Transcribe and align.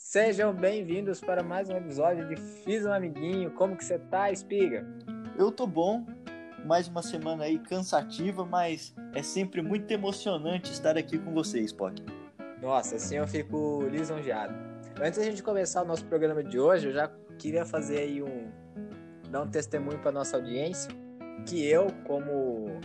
Sejam 0.00 0.52
bem-vindos 0.52 1.20
para 1.20 1.40
mais 1.40 1.70
um 1.70 1.76
episódio 1.76 2.26
de 2.26 2.34
Fiz 2.36 2.84
um 2.84 2.92
Amiguinho. 2.92 3.52
Como 3.52 3.76
que 3.76 3.84
você 3.84 3.96
tá, 3.96 4.28
Espiga? 4.28 4.84
Eu 5.38 5.52
tô 5.52 5.68
bom, 5.68 6.04
mais 6.64 6.88
uma 6.88 7.00
semana 7.00 7.44
aí 7.44 7.60
cansativa, 7.60 8.44
mas 8.44 8.92
é 9.14 9.22
sempre 9.22 9.62
muito 9.62 9.88
emocionante 9.92 10.72
estar 10.72 10.98
aqui 10.98 11.16
com 11.16 11.32
vocês, 11.32 11.66
Spock. 11.66 12.02
Nossa, 12.60 12.96
assim 12.96 13.18
eu 13.18 13.26
fico 13.28 13.84
lisonjeado. 13.88 14.52
Antes 15.00 15.20
da 15.20 15.24
gente 15.24 15.44
começar 15.44 15.82
o 15.82 15.86
nosso 15.86 16.04
programa 16.06 16.42
de 16.42 16.58
hoje, 16.58 16.88
eu 16.88 16.92
já 16.92 17.08
queria 17.38 17.64
fazer 17.64 17.98
aí 17.98 18.20
um 18.20 18.50
dar 19.30 19.42
um 19.42 19.48
testemunho 19.48 20.00
para 20.00 20.10
nossa 20.10 20.36
audiência 20.36 20.90
que 21.46 21.64
eu, 21.64 21.86
como 22.04 22.80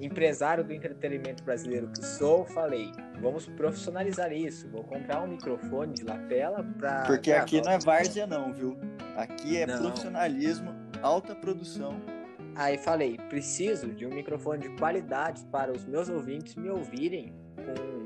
empresário 0.00 0.64
do 0.64 0.72
entretenimento 0.72 1.44
brasileiro 1.44 1.88
que 1.88 2.04
sou, 2.04 2.44
falei, 2.46 2.90
vamos 3.20 3.46
profissionalizar 3.46 4.32
isso. 4.32 4.68
Vou 4.68 4.82
comprar 4.82 5.22
um 5.22 5.28
microfone 5.28 5.94
de 5.94 6.04
lapela 6.04 6.64
para 6.78 7.02
Porque 7.02 7.32
aqui 7.32 7.60
não 7.60 7.72
é 7.72 7.78
várzea 7.78 8.26
não, 8.26 8.52
viu? 8.52 8.78
Aqui 9.16 9.58
é 9.58 9.66
não. 9.66 9.78
profissionalismo, 9.78 10.74
alta 11.02 11.34
produção. 11.34 12.00
Aí 12.56 12.78
falei, 12.78 13.18
preciso 13.28 13.92
de 13.92 14.06
um 14.06 14.10
microfone 14.10 14.62
de 14.62 14.76
qualidade 14.76 15.44
para 15.46 15.70
os 15.70 15.84
meus 15.84 16.08
ouvintes 16.08 16.54
me 16.56 16.68
ouvirem 16.68 17.32
com 17.56 18.00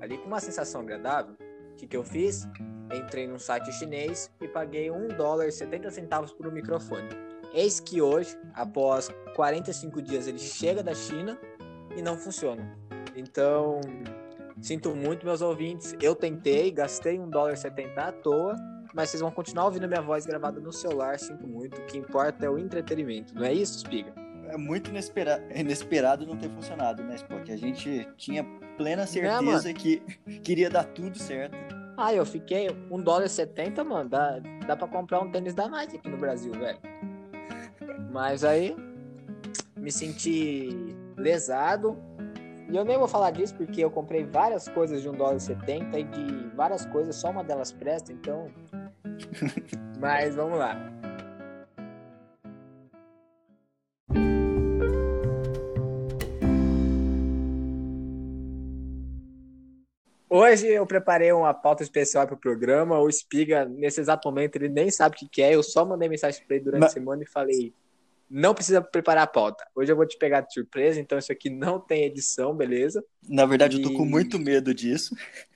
ali 0.00 0.18
com 0.18 0.26
uma 0.26 0.40
sensação 0.40 0.82
agradável. 0.82 1.34
O 1.72 1.76
que, 1.76 1.86
que 1.86 1.96
eu 1.96 2.04
fiz? 2.04 2.46
Entrei 2.94 3.26
num 3.26 3.38
site 3.38 3.72
chinês 3.72 4.30
e 4.40 4.46
paguei 4.46 4.90
um 4.90 5.08
dólar 5.08 5.48
e 5.48 5.52
70 5.52 5.90
centavos 5.90 6.32
por 6.32 6.46
um 6.46 6.52
microfone. 6.52 7.08
Eis 7.54 7.78
que 7.78 8.02
hoje, 8.02 8.36
após 8.52 9.08
45 9.36 10.02
dias, 10.02 10.26
ele 10.26 10.40
chega 10.40 10.82
da 10.82 10.92
China 10.92 11.38
e 11.96 12.02
não 12.02 12.16
funciona. 12.16 12.76
Então, 13.14 13.80
sinto 14.60 14.92
muito, 14.94 15.24
meus 15.24 15.40
ouvintes. 15.40 15.94
Eu 16.02 16.16
tentei, 16.16 16.72
gastei 16.72 17.18
um 17.20 17.30
dólar 17.30 17.52
e 17.52 17.56
70 17.56 18.00
à 18.00 18.10
toa, 18.10 18.56
mas 18.92 19.10
vocês 19.10 19.20
vão 19.20 19.30
continuar 19.30 19.66
ouvindo 19.66 19.86
minha 19.86 20.02
voz 20.02 20.26
gravada 20.26 20.60
no 20.60 20.72
celular. 20.72 21.16
Sinto 21.20 21.46
muito. 21.46 21.80
O 21.80 21.86
que 21.86 21.96
importa 21.96 22.44
é 22.44 22.50
o 22.50 22.58
entretenimento, 22.58 23.32
não 23.32 23.44
é 23.44 23.52
isso, 23.52 23.78
Spiga? 23.78 24.12
É 24.48 24.56
muito 24.56 24.90
inespera... 24.90 25.40
inesperado 25.54 26.26
não 26.26 26.36
ter 26.36 26.50
funcionado, 26.50 27.04
né, 27.04 27.14
Spock? 27.14 27.52
A 27.52 27.56
gente 27.56 28.08
tinha 28.16 28.44
plena 28.76 29.06
certeza 29.06 29.70
é, 29.70 29.72
que 29.72 30.00
queria 30.42 30.68
dar 30.68 30.84
tudo 30.84 31.16
certo. 31.16 31.56
Ah, 31.96 32.12
eu 32.12 32.26
fiquei 32.26 32.68
um 32.90 33.00
dólar 33.00 33.28
70, 33.28 33.84
mano. 33.84 34.10
Dá, 34.10 34.40
dá 34.66 34.76
pra 34.76 34.88
comprar 34.88 35.20
um 35.20 35.30
tênis 35.30 35.54
da 35.54 35.68
Nike 35.68 35.96
aqui 35.96 36.08
no 36.08 36.18
Brasil, 36.18 36.52
velho. 36.52 36.78
Mas 38.10 38.44
aí 38.44 38.76
me 39.76 39.90
senti 39.90 40.96
lesado. 41.16 41.96
E 42.70 42.76
eu 42.76 42.84
nem 42.84 42.96
vou 42.96 43.06
falar 43.06 43.30
disso 43.30 43.54
porque 43.54 43.84
eu 43.84 43.90
comprei 43.90 44.24
várias 44.24 44.68
coisas 44.68 45.02
de 45.02 45.08
1 45.08 45.12
dólar 45.12 45.36
e 45.36 45.40
70 45.40 45.98
e 45.98 46.04
de 46.04 46.56
várias 46.56 46.86
coisas, 46.86 47.14
só 47.16 47.30
uma 47.30 47.44
delas 47.44 47.72
presta, 47.72 48.12
então. 48.12 48.48
Mas 50.00 50.34
vamos 50.34 50.58
lá. 50.58 50.76
Hoje 60.54 60.68
eu 60.68 60.86
preparei 60.86 61.32
uma 61.32 61.52
pauta 61.52 61.82
especial 61.82 62.28
para 62.28 62.36
o 62.36 62.38
programa. 62.38 63.00
O 63.00 63.10
Spiga, 63.10 63.64
nesse 63.64 64.00
exato 64.00 64.28
momento, 64.28 64.54
ele 64.54 64.68
nem 64.68 64.88
sabe 64.88 65.16
o 65.16 65.28
que 65.28 65.42
é. 65.42 65.52
Eu 65.52 65.64
só 65.64 65.84
mandei 65.84 66.08
mensagem 66.08 66.44
para 66.46 66.54
ele 66.54 66.64
durante 66.64 66.82
Mas... 66.82 66.92
a 66.92 66.94
semana 66.94 67.24
e 67.24 67.26
falei: 67.26 67.74
não 68.30 68.54
precisa 68.54 68.80
preparar 68.80 69.24
a 69.24 69.26
pauta. 69.26 69.66
Hoje 69.74 69.90
eu 69.90 69.96
vou 69.96 70.06
te 70.06 70.16
pegar 70.16 70.42
de 70.42 70.54
surpresa, 70.54 71.00
então 71.00 71.18
isso 71.18 71.32
aqui 71.32 71.50
não 71.50 71.80
tem 71.80 72.04
edição, 72.04 72.54
beleza? 72.54 73.04
Na 73.28 73.44
verdade, 73.46 73.78
e... 73.78 73.82
eu 73.82 73.90
tô 73.90 73.96
com 73.96 74.04
muito 74.04 74.38
medo 74.38 74.72
disso. 74.72 75.16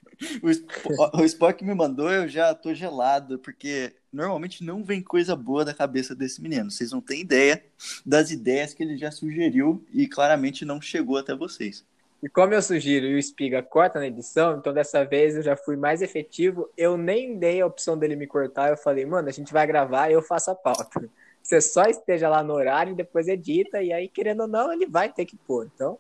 O, 1.14 1.24
Spock 1.24 1.64
me 1.64 1.72
mandou, 1.76 2.10
eu 2.10 2.26
já 2.26 2.52
tô 2.52 2.74
gelado, 2.74 3.38
porque 3.38 3.94
normalmente 4.12 4.64
não 4.64 4.82
vem 4.82 5.00
coisa 5.00 5.36
boa 5.36 5.64
da 5.64 5.72
cabeça 5.72 6.12
desse 6.12 6.42
menino. 6.42 6.72
Vocês 6.72 6.90
não 6.90 7.00
têm 7.00 7.20
ideia 7.20 7.64
das 8.04 8.32
ideias 8.32 8.74
que 8.74 8.82
ele 8.82 8.98
já 8.98 9.12
sugeriu 9.12 9.86
e 9.94 10.08
claramente 10.08 10.64
não 10.64 10.80
chegou 10.80 11.18
até 11.18 11.36
vocês. 11.36 11.86
E 12.22 12.28
como 12.28 12.52
eu 12.52 12.60
sugiro 12.60 13.06
e 13.06 13.14
o 13.14 13.18
Espiga 13.18 13.62
corta 13.62 14.00
na 14.00 14.06
edição, 14.06 14.58
então 14.58 14.72
dessa 14.72 15.04
vez 15.04 15.36
eu 15.36 15.42
já 15.42 15.56
fui 15.56 15.76
mais 15.76 16.02
efetivo. 16.02 16.68
Eu 16.76 16.96
nem 16.96 17.38
dei 17.38 17.60
a 17.60 17.66
opção 17.66 17.96
dele 17.96 18.16
me 18.16 18.26
cortar. 18.26 18.70
Eu 18.70 18.76
falei, 18.76 19.06
mano, 19.06 19.28
a 19.28 19.32
gente 19.32 19.52
vai 19.52 19.66
gravar 19.66 20.10
e 20.10 20.14
eu 20.14 20.22
faço 20.22 20.50
a 20.50 20.54
pauta 20.54 21.08
você 21.48 21.62
só 21.62 21.84
esteja 21.84 22.28
lá 22.28 22.42
no 22.42 22.52
horário 22.52 22.92
e 22.92 22.96
depois 22.96 23.26
edita, 23.26 23.82
e 23.82 23.90
aí, 23.90 24.06
querendo 24.06 24.42
ou 24.42 24.46
não, 24.46 24.70
ele 24.70 24.86
vai 24.86 25.10
ter 25.10 25.24
que 25.24 25.34
pôr. 25.34 25.70
Então, 25.74 25.96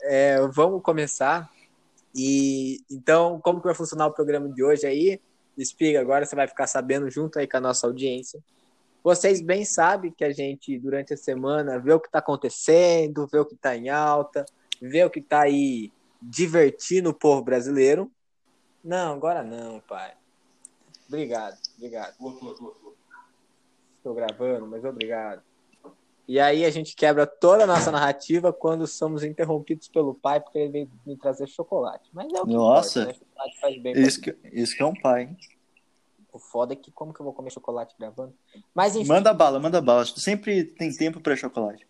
é, 0.00 0.38
vamos 0.48 0.82
começar. 0.82 1.50
E 2.14 2.80
então, 2.90 3.38
como 3.40 3.60
que 3.60 3.66
vai 3.66 3.74
funcionar 3.74 4.06
o 4.06 4.12
programa 4.12 4.48
de 4.48 4.64
hoje 4.64 4.86
aí? 4.86 5.20
Espiga, 5.58 6.00
agora 6.00 6.24
você 6.24 6.34
vai 6.34 6.48
ficar 6.48 6.66
sabendo 6.66 7.10
junto 7.10 7.38
aí 7.38 7.46
com 7.46 7.58
a 7.58 7.60
nossa 7.60 7.86
audiência. 7.86 8.42
Vocês 9.04 9.42
bem 9.42 9.66
sabem 9.66 10.10
que 10.10 10.24
a 10.24 10.32
gente, 10.32 10.78
durante 10.78 11.12
a 11.12 11.16
semana, 11.16 11.78
vê 11.78 11.92
o 11.92 12.00
que 12.00 12.08
está 12.08 12.20
acontecendo, 12.20 13.28
vê 13.30 13.38
o 13.38 13.44
que 13.44 13.54
está 13.54 13.76
em 13.76 13.90
alta, 13.90 14.46
vê 14.80 15.04
o 15.04 15.10
que 15.10 15.20
está 15.20 15.42
aí 15.42 15.92
divertindo 16.20 17.10
o 17.10 17.14
povo 17.14 17.42
brasileiro. 17.42 18.10
Não, 18.82 19.14
agora 19.14 19.42
não, 19.42 19.80
pai. 19.80 20.14
Obrigado, 21.08 21.56
obrigado. 21.76 22.14
Estou 23.98 24.14
gravando, 24.14 24.66
mas 24.66 24.84
obrigado. 24.84 25.42
E 26.28 26.40
aí 26.40 26.64
a 26.64 26.70
gente 26.70 26.96
quebra 26.96 27.24
toda 27.24 27.64
a 27.64 27.66
nossa 27.66 27.92
narrativa 27.92 28.52
quando 28.52 28.84
somos 28.86 29.22
interrompidos 29.22 29.86
pelo 29.88 30.12
pai 30.12 30.40
porque 30.40 30.58
ele 30.58 30.72
veio 30.72 30.90
me 31.06 31.16
trazer 31.16 31.46
chocolate. 31.46 32.10
Mas 32.12 32.32
é 32.32 32.40
o 32.40 32.46
que 32.46 32.52
Nossa, 32.52 33.02
importa, 33.02 33.20
né? 33.20 33.52
faz 33.60 33.80
bem 33.80 33.92
isso, 33.96 34.20
que, 34.20 34.36
isso 34.52 34.76
que 34.76 34.82
é 34.82 34.86
um 34.86 34.94
pai, 34.94 35.22
hein? 35.22 35.36
O 36.32 36.38
foda 36.38 36.72
é 36.72 36.76
que 36.76 36.90
como 36.90 37.14
que 37.14 37.20
eu 37.20 37.24
vou 37.24 37.32
comer 37.32 37.50
chocolate 37.50 37.94
gravando? 37.98 38.34
Mas 38.74 38.96
enfim. 38.96 39.08
Manda 39.08 39.32
bala, 39.32 39.60
manda 39.60 39.80
bala. 39.80 40.04
Sempre 40.04 40.64
tem 40.64 40.94
tempo 40.94 41.20
para 41.20 41.36
chocolate. 41.36 41.86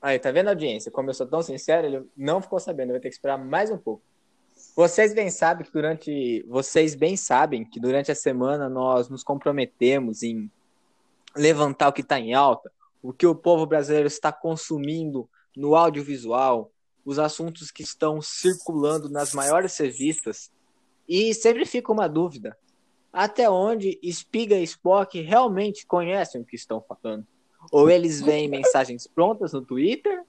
Aí, 0.00 0.18
tá 0.18 0.30
vendo 0.30 0.48
a 0.48 0.52
audiência? 0.52 0.92
Como 0.92 1.10
eu 1.10 1.14
sou 1.14 1.26
tão 1.26 1.42
sincero, 1.42 1.86
ele 1.86 2.06
não 2.16 2.40
ficou 2.40 2.60
sabendo. 2.60 2.92
Vai 2.92 3.00
ter 3.00 3.08
que 3.08 3.14
esperar 3.14 3.36
mais 3.36 3.70
um 3.70 3.78
pouco. 3.78 4.02
Vocês 4.74 5.12
bem 5.12 5.30
sabem 5.30 5.64
que 5.64 5.72
durante 5.72 6.44
vocês 6.48 6.94
bem 6.94 7.16
sabem 7.16 7.64
que 7.64 7.80
durante 7.80 8.10
a 8.10 8.14
semana 8.14 8.68
nós 8.68 9.08
nos 9.08 9.22
comprometemos 9.22 10.22
em 10.22 10.50
levantar 11.36 11.88
o 11.88 11.92
que 11.92 12.00
está 12.00 12.18
em 12.18 12.34
alta, 12.34 12.70
o 13.02 13.12
que 13.12 13.26
o 13.26 13.34
povo 13.34 13.66
brasileiro 13.66 14.06
está 14.06 14.32
consumindo 14.32 15.28
no 15.56 15.74
audiovisual, 15.74 16.70
os 17.04 17.18
assuntos 17.18 17.70
que 17.70 17.82
estão 17.82 18.20
circulando 18.20 19.08
nas 19.08 19.32
maiores 19.32 19.76
revistas. 19.78 20.50
E 21.08 21.32
sempre 21.34 21.64
fica 21.64 21.92
uma 21.92 22.08
dúvida: 22.08 22.56
até 23.12 23.48
onde 23.48 23.98
Spiga 24.12 24.56
e 24.56 24.62
Spock 24.64 25.20
realmente 25.20 25.86
conhecem 25.86 26.40
o 26.40 26.44
que 26.44 26.56
estão 26.56 26.80
falando? 26.80 27.26
Ou 27.70 27.90
eles 27.90 28.20
veem 28.20 28.48
mensagens 28.48 29.06
prontas 29.06 29.52
no 29.52 29.62
Twitter 29.62 30.22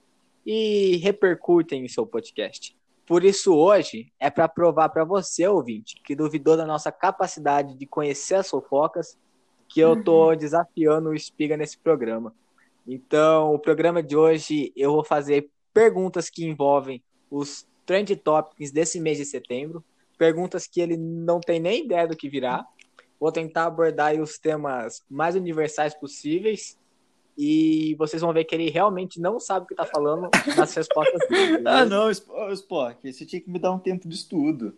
e 0.44 0.96
repercutem 0.96 1.84
em 1.84 1.88
seu 1.88 2.06
podcast? 2.06 2.76
Por 3.06 3.24
isso, 3.24 3.54
hoje 3.54 4.12
é 4.20 4.30
para 4.30 4.48
provar 4.48 4.88
para 4.90 5.04
você, 5.04 5.46
ouvinte, 5.46 6.00
que 6.04 6.14
duvidou 6.14 6.56
da 6.56 6.64
nossa 6.64 6.92
capacidade 6.92 7.74
de 7.76 7.86
conhecer 7.86 8.36
as 8.36 8.48
fofocas 8.48 9.18
que 9.68 9.80
eu 9.80 10.02
tô 10.02 10.30
uhum. 10.30 10.36
desafiando 10.36 11.10
o 11.10 11.14
Espiga 11.14 11.56
nesse 11.56 11.78
programa. 11.78 12.34
Então, 12.86 13.54
o 13.54 13.58
programa 13.58 14.02
de 14.02 14.16
hoje 14.16 14.72
eu 14.76 14.92
vou 14.92 15.04
fazer 15.04 15.48
perguntas 15.72 16.28
que 16.28 16.44
envolvem 16.44 17.02
os 17.30 17.66
trend 17.86 18.14
topics 18.16 18.70
desse 18.70 19.00
mês 19.00 19.18
de 19.18 19.24
setembro, 19.24 19.84
perguntas 20.18 20.66
que 20.66 20.80
ele 20.80 20.96
não 20.96 21.40
tem 21.40 21.58
nem 21.58 21.84
ideia 21.84 22.06
do 22.06 22.16
que 22.16 22.28
virá. 22.28 22.64
Vou 23.18 23.30
tentar 23.30 23.66
abordar 23.66 24.14
os 24.20 24.38
temas 24.38 25.02
mais 25.08 25.34
universais 25.34 25.94
possíveis 25.94 26.76
e 27.42 27.94
vocês 27.94 28.20
vão 28.20 28.34
ver 28.34 28.44
que 28.44 28.54
ele 28.54 28.68
realmente 28.68 29.18
não 29.18 29.40
sabe 29.40 29.64
o 29.64 29.66
que 29.66 29.72
está 29.72 29.86
falando 29.86 30.28
nas 30.54 30.74
respostas 30.74 31.26
dele. 31.26 31.62
ah, 31.66 31.86
não, 31.86 32.10
Spock, 32.10 33.10
você 33.10 33.24
tinha 33.24 33.40
que 33.40 33.48
me 33.48 33.58
dar 33.58 33.72
um 33.72 33.78
tempo 33.78 34.06
de 34.06 34.14
estudo. 34.14 34.76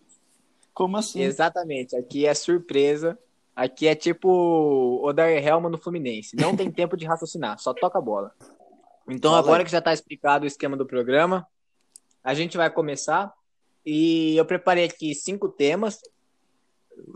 Como 0.73 0.97
assim? 0.97 1.23
Exatamente, 1.23 1.97
aqui 1.97 2.25
é 2.25 2.33
surpresa. 2.33 3.19
Aqui 3.55 3.89
é 3.89 3.97
tipo 3.97 4.29
o 5.03 5.13
Dar 5.13 5.29
Helma 5.29 5.69
no 5.69 5.77
Fluminense. 5.77 6.37
Não 6.37 6.55
tem 6.55 6.71
tempo 6.71 6.97
de 6.97 7.05
raciocinar, 7.05 7.59
só 7.59 7.75
toca 7.75 7.99
a 7.99 8.01
bola. 8.01 8.33
Então, 9.09 9.33
Fala 9.33 9.43
agora 9.43 9.65
que 9.65 9.71
já 9.71 9.79
está 9.79 9.93
explicado 9.93 10.45
o 10.45 10.47
esquema 10.47 10.77
do 10.77 10.87
programa, 10.87 11.45
a 12.23 12.33
gente 12.33 12.57
vai 12.57 12.71
começar. 12.71 13.35
E 13.85 14.37
eu 14.37 14.45
preparei 14.45 14.85
aqui 14.85 15.17
cinco 15.17 15.49
temas, 15.49 16.01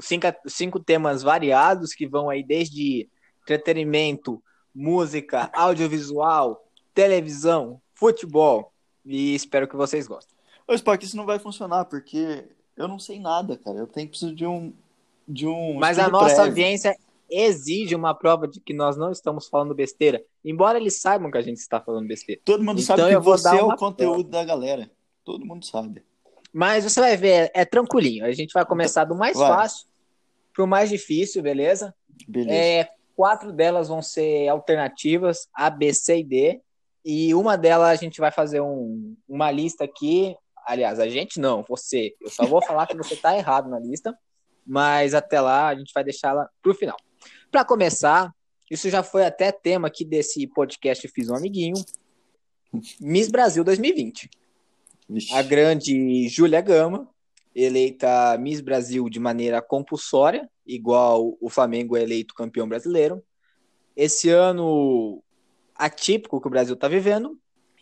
cinco, 0.00 0.26
cinco 0.48 0.80
temas 0.80 1.22
variados 1.22 1.94
que 1.94 2.04
vão 2.04 2.28
aí 2.28 2.42
desde 2.42 3.08
entretenimento, 3.42 4.42
música, 4.76 5.50
audiovisual, 5.54 6.68
televisão, 6.94 7.80
futebol. 7.94 8.70
E 9.04 9.34
espero 9.34 9.66
que 9.66 9.74
vocês 9.74 10.06
gostem. 10.06 10.36
Ô, 10.68 10.74
Spock, 10.74 11.02
isso 11.02 11.16
não 11.16 11.24
vai 11.24 11.38
funcionar, 11.38 11.86
porque 11.86 12.44
eu 12.76 12.86
não 12.86 12.98
sei 12.98 13.18
nada, 13.18 13.56
cara. 13.56 13.78
Eu 13.78 13.86
tenho 13.86 14.08
preciso 14.08 14.34
de 14.34 14.44
um, 14.44 14.72
de 15.26 15.46
um. 15.46 15.78
Mas 15.78 15.98
a 15.98 16.08
nossa 16.08 16.26
prévio. 16.26 16.44
audiência 16.44 16.96
exige 17.30 17.94
uma 17.94 18.14
prova 18.14 18.46
de 18.46 18.60
que 18.60 18.74
nós 18.74 18.96
não 18.96 19.10
estamos 19.10 19.48
falando 19.48 19.74
besteira, 19.74 20.22
embora 20.44 20.78
eles 20.78 21.00
saibam 21.00 21.30
que 21.30 21.38
a 21.38 21.42
gente 21.42 21.58
está 21.58 21.80
falando 21.80 22.06
besteira. 22.06 22.40
Todo 22.44 22.62
mundo 22.62 22.80
então, 22.80 22.96
sabe 22.96 23.08
que 23.08 23.18
você 23.18 23.56
é 23.56 23.62
o 23.62 23.74
conteúdo 23.76 24.28
prova. 24.28 24.30
da 24.30 24.44
galera. 24.44 24.90
Todo 25.24 25.44
mundo 25.44 25.64
sabe. 25.64 26.04
Mas 26.52 26.84
você 26.84 27.00
vai 27.00 27.16
ver, 27.16 27.50
é 27.54 27.64
tranquilinho. 27.64 28.24
A 28.24 28.32
gente 28.32 28.52
vai 28.52 28.64
começar 28.64 29.04
do 29.04 29.14
mais 29.14 29.36
vai. 29.36 29.48
fácil 29.48 29.86
pro 30.52 30.66
mais 30.66 30.88
difícil, 30.88 31.42
beleza? 31.42 31.94
Beleza. 32.26 32.54
É, 32.54 32.88
quatro 33.16 33.52
delas 33.52 33.88
vão 33.88 34.02
ser 34.02 34.48
alternativas, 34.48 35.48
A, 35.54 35.70
B, 35.70 35.92
C 35.92 36.18
e 36.18 36.24
D. 36.24 36.60
E 37.04 37.34
uma 37.34 37.56
delas 37.56 37.88
a 37.88 37.94
gente 37.96 38.20
vai 38.20 38.30
fazer 38.30 38.60
um, 38.60 39.16
uma 39.28 39.50
lista 39.50 39.84
aqui. 39.84 40.36
Aliás, 40.66 41.00
a 41.00 41.08
gente 41.08 41.40
não, 41.40 41.64
você. 41.66 42.14
Eu 42.20 42.30
só 42.30 42.44
vou 42.44 42.62
falar 42.62 42.86
que 42.86 42.96
você 42.96 43.14
está 43.14 43.36
errado 43.36 43.68
na 43.68 43.78
lista. 43.78 44.16
Mas 44.66 45.14
até 45.14 45.40
lá 45.40 45.68
a 45.68 45.74
gente 45.76 45.92
vai 45.94 46.02
deixá-la 46.02 46.48
para 46.60 46.72
o 46.72 46.74
final. 46.74 46.96
Para 47.50 47.64
começar, 47.64 48.34
isso 48.68 48.90
já 48.90 49.02
foi 49.02 49.24
até 49.24 49.52
tema 49.52 49.86
aqui 49.86 50.04
desse 50.04 50.44
podcast 50.48 51.06
Fiz 51.08 51.28
um 51.28 51.36
Amiguinho. 51.36 51.76
Miss 53.00 53.30
Brasil 53.30 53.62
2020. 53.62 54.28
Vixe. 55.08 55.32
A 55.32 55.40
grande 55.42 56.28
Júlia 56.28 56.60
Gama, 56.60 57.08
eleita 57.54 58.36
Miss 58.38 58.60
Brasil 58.60 59.08
de 59.08 59.20
maneira 59.20 59.62
compulsória, 59.62 60.50
igual 60.66 61.36
o 61.40 61.48
Flamengo 61.48 61.96
é 61.96 62.02
eleito 62.02 62.34
campeão 62.34 62.68
brasileiro. 62.68 63.22
Esse 63.94 64.28
ano 64.30 65.22
atípico 65.74 66.40
que 66.40 66.46
o 66.46 66.50
Brasil 66.50 66.74
está 66.74 66.88
vivendo. 66.88 67.38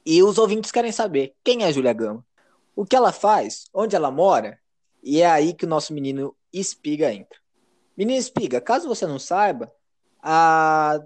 E 0.07 0.23
os 0.23 0.37
ouvintes 0.37 0.71
querem 0.71 0.93
saber 0.93 1.35
quem 1.43 1.63
é 1.63 1.67
a 1.67 1.73
Júlia 1.73 1.93
Gama, 1.95 2.25
o 2.77 2.85
que 2.85 2.95
ela 2.95 3.11
faz, 3.11 3.65
onde 3.73 3.97
ela 3.97 4.11
mora, 4.11 4.59
e 5.03 5.23
é 5.23 5.27
aí 5.27 5.55
que 5.55 5.65
o 5.65 5.69
nosso 5.69 5.95
menino 5.95 6.37
Espiga 6.53 7.13
entra. 7.13 7.39
Menino 7.97 8.19
Espiga, 8.19 8.61
caso 8.61 8.87
você 8.87 9.07
não 9.07 9.19
saiba, 9.19 9.73
a 10.23 11.01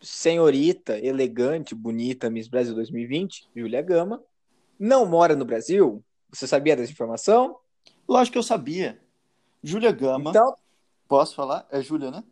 senhorita, 0.00 0.98
elegante, 0.98 1.74
bonita 1.74 2.28
Miss 2.28 2.48
Brasil 2.48 2.74
2020, 2.74 3.48
Júlia 3.54 3.80
Gama, 3.80 4.22
não 4.78 5.06
mora 5.06 5.36
no 5.36 5.44
Brasil. 5.44 6.04
Você 6.32 6.46
sabia 6.46 6.74
dessa 6.74 6.90
informação? 6.90 7.56
Lógico 8.08 8.32
que 8.32 8.38
eu 8.38 8.42
sabia. 8.42 9.00
Júlia 9.62 9.92
Gama. 9.92 10.30
Então, 10.30 10.56
Posso 11.12 11.34
falar? 11.34 11.66
É 11.70 11.82
Júlia, 11.82 12.10
né? 12.10 12.24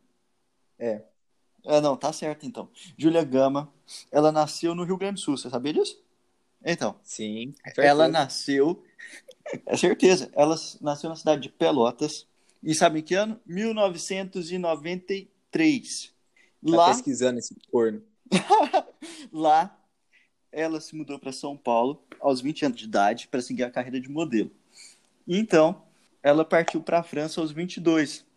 É. 0.78 1.02
É, 1.66 1.82
não, 1.82 1.98
tá 1.98 2.14
certo 2.14 2.46
então. 2.46 2.70
Júlia 2.96 3.22
Gama, 3.22 3.70
ela 4.10 4.32
nasceu 4.32 4.74
no 4.74 4.84
Rio 4.84 4.96
Grande 4.96 5.16
do 5.16 5.20
Sul, 5.20 5.36
você 5.36 5.50
sabia 5.50 5.74
disso? 5.74 6.02
Então, 6.64 6.98
sim. 7.02 7.52
ela 7.76 8.08
nasceu. 8.08 8.82
É 9.66 9.76
certeza, 9.76 10.30
ela 10.32 10.56
nasceu 10.80 11.10
na 11.10 11.16
cidade 11.16 11.42
de 11.42 11.50
Pelotas. 11.50 12.26
E 12.62 12.74
sabe 12.74 13.00
em 13.00 13.02
que 13.02 13.14
ano? 13.14 13.38
1993. 13.44 16.06
Tá 16.06 16.12
Lá, 16.62 16.88
pesquisando 16.88 17.38
esse 17.38 17.54
corno. 17.70 18.02
lá, 19.30 19.78
ela 20.50 20.80
se 20.80 20.96
mudou 20.96 21.18
para 21.18 21.32
São 21.32 21.54
Paulo 21.54 22.02
aos 22.18 22.40
20 22.40 22.64
anos 22.64 22.78
de 22.78 22.86
idade 22.86 23.28
para 23.28 23.42
seguir 23.42 23.64
a 23.64 23.70
carreira 23.70 24.00
de 24.00 24.08
modelo. 24.08 24.50
Então, 25.28 25.82
ela 26.22 26.46
partiu 26.46 26.82
para 26.82 27.00
a 27.00 27.02
França 27.02 27.42
aos 27.42 27.52
22. 27.52 28.29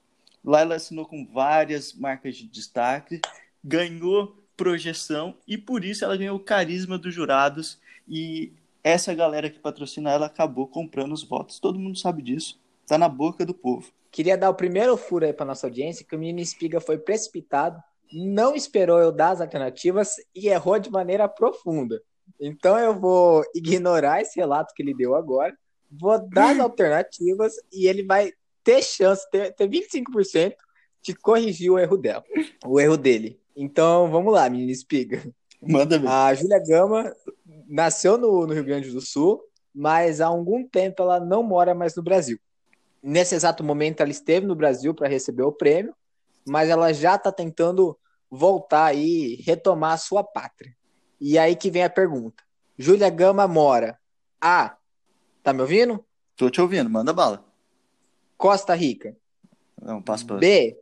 Lá 0.44 0.62
ela 0.62 0.76
assinou 0.76 1.06
com 1.06 1.26
várias 1.26 1.94
marcas 1.94 2.36
de 2.36 2.48
destaque, 2.48 3.22
ganhou 3.64 4.36
projeção 4.58 5.36
e 5.48 5.58
por 5.58 5.84
isso 5.84 6.04
ela 6.04 6.18
ganhou 6.18 6.38
o 6.38 6.44
carisma 6.44 6.98
dos 6.98 7.14
jurados 7.14 7.80
e 8.08 8.52
essa 8.84 9.14
galera 9.14 9.50
que 9.50 9.60
patrocina 9.60 10.12
ela 10.12 10.26
acabou 10.26 10.68
comprando 10.68 11.14
os 11.14 11.24
votos. 11.24 11.60
Todo 11.60 11.80
mundo 11.80 11.98
sabe 11.98 12.22
disso. 12.22 12.60
Tá 12.86 12.98
na 12.98 13.08
boca 13.08 13.46
do 13.46 13.54
povo. 13.54 13.90
Queria 14.12 14.38
dar 14.38 14.50
o 14.50 14.56
primeiro 14.56 14.98
furo 14.98 15.26
aí 15.26 15.34
para 15.34 15.46
nossa 15.46 15.66
audiência, 15.66 16.06
que 16.06 16.16
o 16.16 16.20
menino 16.20 16.40
Espiga 16.40 16.80
foi 16.80 16.98
precipitado, 16.98 17.82
não 18.12 18.54
esperou 18.54 19.00
eu 19.00 19.12
dar 19.12 19.32
as 19.32 19.42
alternativas 19.42 20.16
e 20.36 20.50
errou 20.50 20.78
de 20.78 20.92
maneira 20.92 21.28
profunda. 21.28 22.00
Então 22.40 22.78
eu 22.78 22.94
vou 22.94 23.44
ignorar 23.56 24.22
esse 24.22 24.40
relato 24.40 24.74
que 24.76 24.84
ele 24.84 24.94
deu 24.94 25.16
agora, 25.16 25.58
vou 25.90 26.20
dar 26.30 26.52
as 26.52 26.60
alternativas 26.62 27.54
e 27.72 27.88
ele 27.88 28.04
vai 28.04 28.32
ter 28.64 28.82
chance, 28.82 29.30
ter, 29.30 29.54
ter 29.54 29.68
25% 29.68 30.56
de 31.02 31.14
corrigir 31.16 31.70
o 31.72 31.78
erro 31.78 31.98
dela, 31.98 32.24
o 32.66 32.80
erro 32.80 32.98
dele. 32.98 33.40
Então 33.56 34.10
vamos 34.10 34.34
lá, 34.34 34.50
menino 34.50 34.72
Espiga. 34.72 35.22
Manda 35.62 35.98
ver. 35.98 36.08
A 36.08 36.34
Júlia 36.34 36.62
Gama 36.66 37.14
nasceu 37.68 38.18
no, 38.18 38.46
no 38.46 38.54
Rio 38.54 38.64
Grande 38.64 38.92
do 38.92 39.02
Sul, 39.02 39.42
mas 39.74 40.22
há 40.22 40.28
algum 40.28 40.68
tempo 40.68 41.02
ela 41.02 41.20
não 41.20 41.44
mora 41.44 41.74
mais 41.74 41.96
no 41.96 42.04
Brasil. 42.04 42.40
Nesse 43.02 43.36
exato 43.36 43.64
momento 43.64 44.02
ela 44.02 44.12
esteve 44.12 44.46
no 44.46 44.56
Brasil 44.56 44.94
para 44.94 45.08
receber 45.08 45.44
o 45.44 45.52
prêmio, 45.52 45.94
mas 46.48 46.70
ela 46.70 46.94
já 46.94 47.16
está 47.16 47.32
tentando 47.32 47.98
voltar 48.30 48.86
aí, 48.86 49.36
retomar 49.46 49.94
a 49.94 49.98
sua 49.98 50.24
pátria. 50.24 50.76
E 51.20 51.38
aí 51.38 51.56
que 51.56 51.70
vem 51.70 51.84
a 51.84 51.90
pergunta. 51.90 52.44
Júlia 52.78 53.10
Gama 53.10 53.48
mora 53.48 53.98
A. 54.42 54.76
Tá 55.42 55.54
me 55.54 55.62
ouvindo? 55.62 56.04
Tô 56.36 56.50
te 56.50 56.60
ouvindo, 56.60 56.90
manda 56.90 57.14
bala. 57.14 57.46
Costa 58.44 58.74
Rica. 58.76 59.16
Não, 59.82 60.02
passo 60.02 60.28
pra 60.28 60.36
B. 60.36 60.78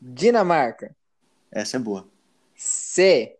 Dinamarca. 0.00 0.92
Essa 1.48 1.76
é 1.76 1.80
boa. 1.80 2.08
C. 2.56 3.36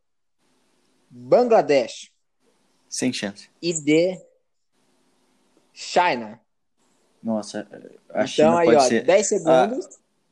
Bangladesh. 1.10 2.12
Sem 2.88 3.12
chance. 3.12 3.50
E 3.60 3.72
D. 3.82 4.24
China. 5.74 6.40
Nossa, 7.20 7.66
a 8.10 8.22
então 8.22 8.26
China 8.28 8.58
aí, 8.60 8.66
pode 8.66 8.76
ó, 8.76 8.80
ser. 8.82 9.02
10 9.04 9.26
segundos 9.28 9.88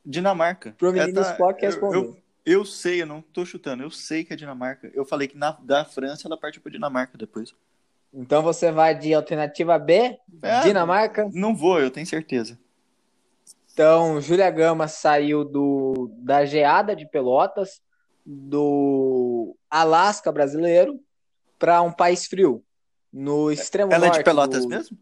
Dinamarca. 0.06 0.72
pro 0.78 0.92
menino 0.92 1.20
É, 1.20 1.24
tá- 1.24 1.32
Spock 1.32 1.60
eu- 1.64 1.68
responder. 1.68 1.96
Eu, 1.96 2.16
eu 2.46 2.64
sei, 2.64 3.02
eu 3.02 3.06
não 3.06 3.20
tô 3.20 3.44
chutando. 3.44 3.82
Eu 3.82 3.90
sei 3.90 4.22
que 4.24 4.32
é 4.32 4.36
Dinamarca. 4.36 4.88
Eu 4.94 5.04
falei 5.04 5.26
que 5.26 5.36
na, 5.36 5.50
da 5.50 5.84
França 5.84 6.28
ela 6.28 6.36
partiu 6.38 6.62
pra 6.62 6.70
Dinamarca 6.70 7.18
depois. 7.18 7.52
Então 8.14 8.40
você 8.40 8.70
vai 8.70 8.96
de 8.96 9.12
alternativa 9.12 9.76
B, 9.80 10.16
É. 10.42 10.60
Dinamarca. 10.62 11.28
Não 11.32 11.56
vou, 11.56 11.80
eu 11.80 11.90
tenho 11.90 12.06
certeza. 12.06 12.56
Então, 13.72 14.20
Júlia 14.20 14.50
Gama 14.50 14.88
saiu 14.88 15.44
do, 15.44 16.10
da 16.18 16.44
geada 16.44 16.94
de 16.94 17.08
Pelotas, 17.08 17.80
do 18.26 19.56
Alasca 19.70 20.30
brasileiro, 20.30 20.98
para 21.58 21.80
um 21.82 21.92
país 21.92 22.26
frio, 22.26 22.64
no 23.12 23.50
extremo 23.50 23.92
Ela 23.92 24.06
é 24.06 24.08
norte. 24.08 24.18
de 24.18 24.24
Pelotas 24.24 24.64
do- 24.64 24.68
mesmo? 24.68 24.98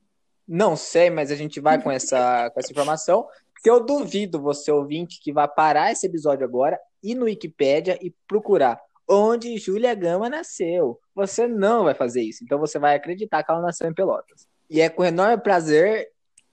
Não 0.46 0.76
sei, 0.76 1.10
mas 1.10 1.30
a 1.30 1.34
gente 1.36 1.60
vai 1.60 1.80
com 1.80 1.90
essa, 1.90 2.50
com 2.50 2.58
essa 2.60 2.72
informação, 2.72 3.26
porque 3.52 3.68
eu 3.68 3.84
duvido 3.84 4.40
você, 4.40 4.70
ouvinte, 4.70 5.20
que 5.22 5.30
vai 5.32 5.46
parar 5.46 5.92
esse 5.92 6.06
episódio 6.06 6.44
agora, 6.44 6.78
ir 7.02 7.14
no 7.14 7.26
Wikipédia 7.26 7.98
e 8.00 8.14
procurar 8.26 8.80
onde 9.06 9.56
Júlia 9.58 9.94
Gama 9.94 10.28
nasceu. 10.30 10.98
Você 11.14 11.46
não 11.46 11.84
vai 11.84 11.94
fazer 11.94 12.22
isso, 12.22 12.42
então 12.44 12.58
você 12.58 12.78
vai 12.78 12.96
acreditar 12.96 13.42
que 13.42 13.50
ela 13.50 13.60
nasceu 13.60 13.88
em 13.88 13.94
Pelotas. 13.94 14.46
E 14.70 14.80
é 14.80 14.88
com 14.88 15.04
enorme 15.04 15.36
prazer 15.42 16.08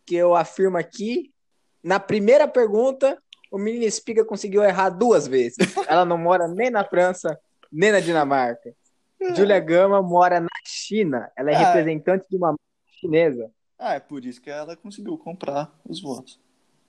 que 0.05 0.15
eu 0.15 0.35
afirmo 0.35 0.77
aqui, 0.77 1.31
na 1.85 1.99
primeira 1.99 2.47
pergunta, 2.47 3.21
o 3.51 3.59
menino 3.59 3.85
Espiga 3.85 4.25
conseguiu 4.25 4.63
errar 4.63 4.89
duas 4.89 5.27
vezes. 5.27 5.57
Ela 5.87 6.03
não 6.03 6.17
mora 6.17 6.47
nem 6.47 6.71
na 6.71 6.83
França, 6.83 7.39
nem 7.71 7.91
na 7.91 7.99
Dinamarca. 7.99 8.73
Júlia 9.35 9.59
Gama 9.59 10.01
mora 10.01 10.39
na 10.39 10.49
China. 10.65 11.31
Ela 11.37 11.51
é 11.51 11.55
Ah. 11.55 11.59
representante 11.67 12.25
de 12.29 12.35
uma 12.37 12.47
marca 12.49 12.61
chinesa. 12.99 13.51
Ah, 13.77 13.93
é 13.93 13.99
por 13.99 14.25
isso 14.25 14.41
que 14.41 14.49
ela 14.49 14.75
conseguiu 14.75 15.15
comprar 15.17 15.71
os 15.87 16.01
votos. 16.01 16.39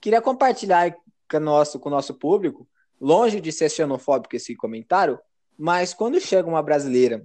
Queria 0.01 0.21
compartilhar 0.23 0.95
com 1.31 1.37
o 1.37 1.41
nosso, 1.41 1.79
com 1.79 1.89
o 1.89 1.93
nosso 1.93 2.15
público, 2.15 2.67
longe 2.99 3.39
de 3.41 3.53
ser 3.53 3.69
xenofóbico 3.71 4.35
esse 4.35 4.57
comentário, 4.57 5.19
mas 5.59 5.93
quando 5.93 6.19
chega 6.21 6.49
uma 6.49 6.63
brasileira 6.63 7.25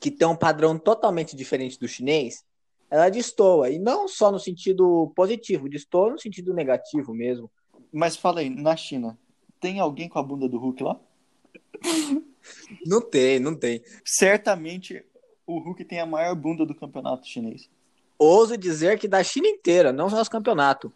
que 0.00 0.10
tem 0.10 0.26
um 0.26 0.34
padrão 0.36 0.76
totalmente 0.78 1.36
diferente 1.36 1.78
do 1.78 1.86
chinês, 1.86 2.44
ela 2.92 3.08
destoa, 3.08 3.70
e 3.70 3.78
não 3.78 4.06
só 4.06 4.30
no 4.30 4.38
sentido 4.38 5.10
positivo, 5.16 5.66
destoa 5.66 6.10
no 6.10 6.20
sentido 6.20 6.52
negativo 6.52 7.14
mesmo. 7.14 7.50
Mas 7.90 8.16
fala 8.16 8.40
aí, 8.40 8.50
na 8.50 8.76
China, 8.76 9.18
tem 9.58 9.80
alguém 9.80 10.10
com 10.10 10.18
a 10.18 10.22
bunda 10.22 10.46
do 10.46 10.58
Hulk 10.58 10.82
lá? 10.82 11.00
Não 12.84 13.00
tem, 13.00 13.38
não 13.38 13.54
tem. 13.54 13.80
Certamente 14.04 15.04
o 15.46 15.60
Hulk 15.60 15.84
tem 15.84 16.00
a 16.00 16.06
maior 16.06 16.34
bunda 16.34 16.66
do 16.66 16.74
campeonato 16.74 17.24
chinês. 17.26 17.70
Ouso 18.18 18.56
dizer 18.56 18.98
que 18.98 19.06
da 19.06 19.22
China 19.22 19.46
inteira, 19.46 19.92
não 19.92 20.10
só 20.10 20.20
os 20.20 20.28
campeonatos. 20.28 20.90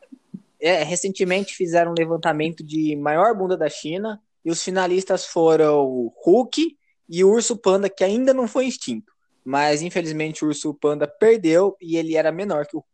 É, 0.59 0.83
recentemente 0.83 1.55
fizeram 1.55 1.93
um 1.93 1.95
levantamento 1.97 2.65
de 2.65 2.97
maior 2.97 3.33
bunda 3.33 3.57
da 3.57 3.69
China 3.69 4.21
e 4.45 4.51
os 4.51 4.61
finalistas 4.61 5.25
foram 5.25 5.85
o 5.87 6.13
Hulk 6.25 6.77
e 7.09 7.23
o 7.23 7.31
Urso 7.31 7.57
Panda, 7.57 7.89
que 7.89 8.03
ainda 8.03 8.35
não 8.35 8.49
foi 8.49 8.67
extinto. 8.67 9.13
Mas 9.47 9.81
infelizmente 9.81 10.45
o 10.45 10.49
Urso 10.49 10.75
Panda 10.75 11.07
perdeu 11.07 11.77
e 11.81 11.97
ele 11.97 12.17
era 12.17 12.33
menor 12.33 12.67
que 12.67 12.77
o 12.77 12.85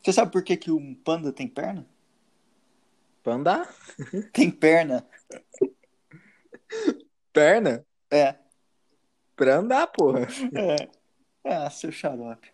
Você 0.00 0.12
sabe 0.12 0.30
por 0.30 0.44
que, 0.44 0.56
que 0.56 0.70
um 0.70 0.94
panda 0.94 1.32
tem 1.32 1.48
perna? 1.48 1.84
Panda. 3.20 3.68
Tem 4.32 4.48
perna. 4.48 5.04
Perna? 7.32 7.84
É. 8.08 8.36
Pra 9.34 9.56
andar, 9.56 9.88
porra. 9.88 10.28
É. 10.54 10.88
Ah, 11.44 11.68
seu 11.68 11.90
xarope. 11.90 12.52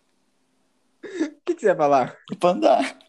O 1.03 1.41
que, 1.45 1.53
que 1.53 1.61
você 1.61 1.67
vai 1.67 1.77
falar? 1.77 2.17
Pra 2.39 2.49
andar. 2.49 2.99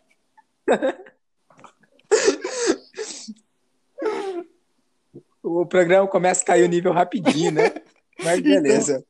O 5.43 5.65
programa 5.65 6.07
começa 6.07 6.43
a 6.43 6.45
cair 6.45 6.65
o 6.65 6.69
nível 6.69 6.93
rapidinho, 6.93 7.53
né? 7.53 7.73
Mas 8.23 8.41
beleza. 8.43 9.03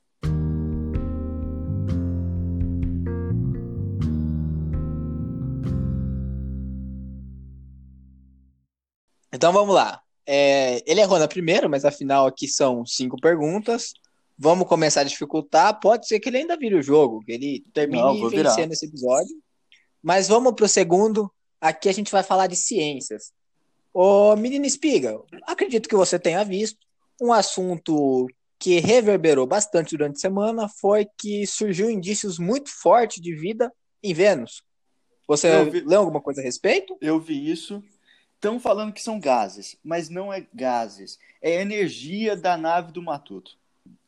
Então 9.40 9.54
vamos 9.54 9.74
lá. 9.74 10.02
É, 10.26 10.82
ele 10.86 11.00
errou 11.00 11.18
na 11.18 11.26
primeira, 11.26 11.66
mas 11.66 11.86
afinal 11.86 12.26
aqui 12.26 12.46
são 12.46 12.84
cinco 12.84 13.16
perguntas. 13.18 13.94
Vamos 14.38 14.68
começar 14.68 15.00
a 15.00 15.04
dificultar. 15.04 15.80
Pode 15.80 16.06
ser 16.06 16.20
que 16.20 16.28
ele 16.28 16.36
ainda 16.36 16.58
vire 16.58 16.74
o 16.74 16.82
jogo, 16.82 17.20
que 17.24 17.32
ele 17.32 17.64
termine 17.72 18.02
Não, 18.02 18.18
vou 18.18 18.28
virar. 18.28 18.50
vencendo 18.50 18.72
esse 18.72 18.84
episódio. 18.84 19.34
Mas 20.02 20.28
vamos 20.28 20.52
pro 20.52 20.68
segundo. 20.68 21.32
Aqui 21.58 21.88
a 21.88 21.92
gente 21.92 22.12
vai 22.12 22.22
falar 22.22 22.48
de 22.48 22.54
ciências. 22.56 23.32
Ô, 23.94 24.36
menino 24.36 24.66
Espiga, 24.66 25.18
acredito 25.46 25.88
que 25.88 25.96
você 25.96 26.18
tenha 26.18 26.44
visto 26.44 26.78
um 27.18 27.32
assunto 27.32 28.26
que 28.58 28.78
reverberou 28.78 29.46
bastante 29.46 29.96
durante 29.96 30.16
a 30.16 30.20
semana 30.20 30.68
foi 30.68 31.06
que 31.18 31.46
surgiu 31.46 31.90
indícios 31.90 32.38
muito 32.38 32.68
fortes 32.70 33.22
de 33.22 33.34
vida 33.34 33.72
em 34.02 34.12
Vênus. 34.12 34.62
Você 35.26 35.64
vi- 35.64 35.80
leu 35.80 36.00
alguma 36.00 36.20
coisa 36.20 36.42
a 36.42 36.44
respeito? 36.44 36.94
Eu 37.00 37.18
vi 37.18 37.50
isso. 37.50 37.82
Estão 38.40 38.58
falando 38.58 38.94
que 38.94 39.02
são 39.02 39.20
gases, 39.20 39.76
mas 39.84 40.08
não 40.08 40.32
é 40.32 40.46
gases. 40.54 41.18
É 41.42 41.60
energia 41.60 42.34
da 42.34 42.56
nave 42.56 42.90
do 42.90 43.02
Matuto. 43.02 43.54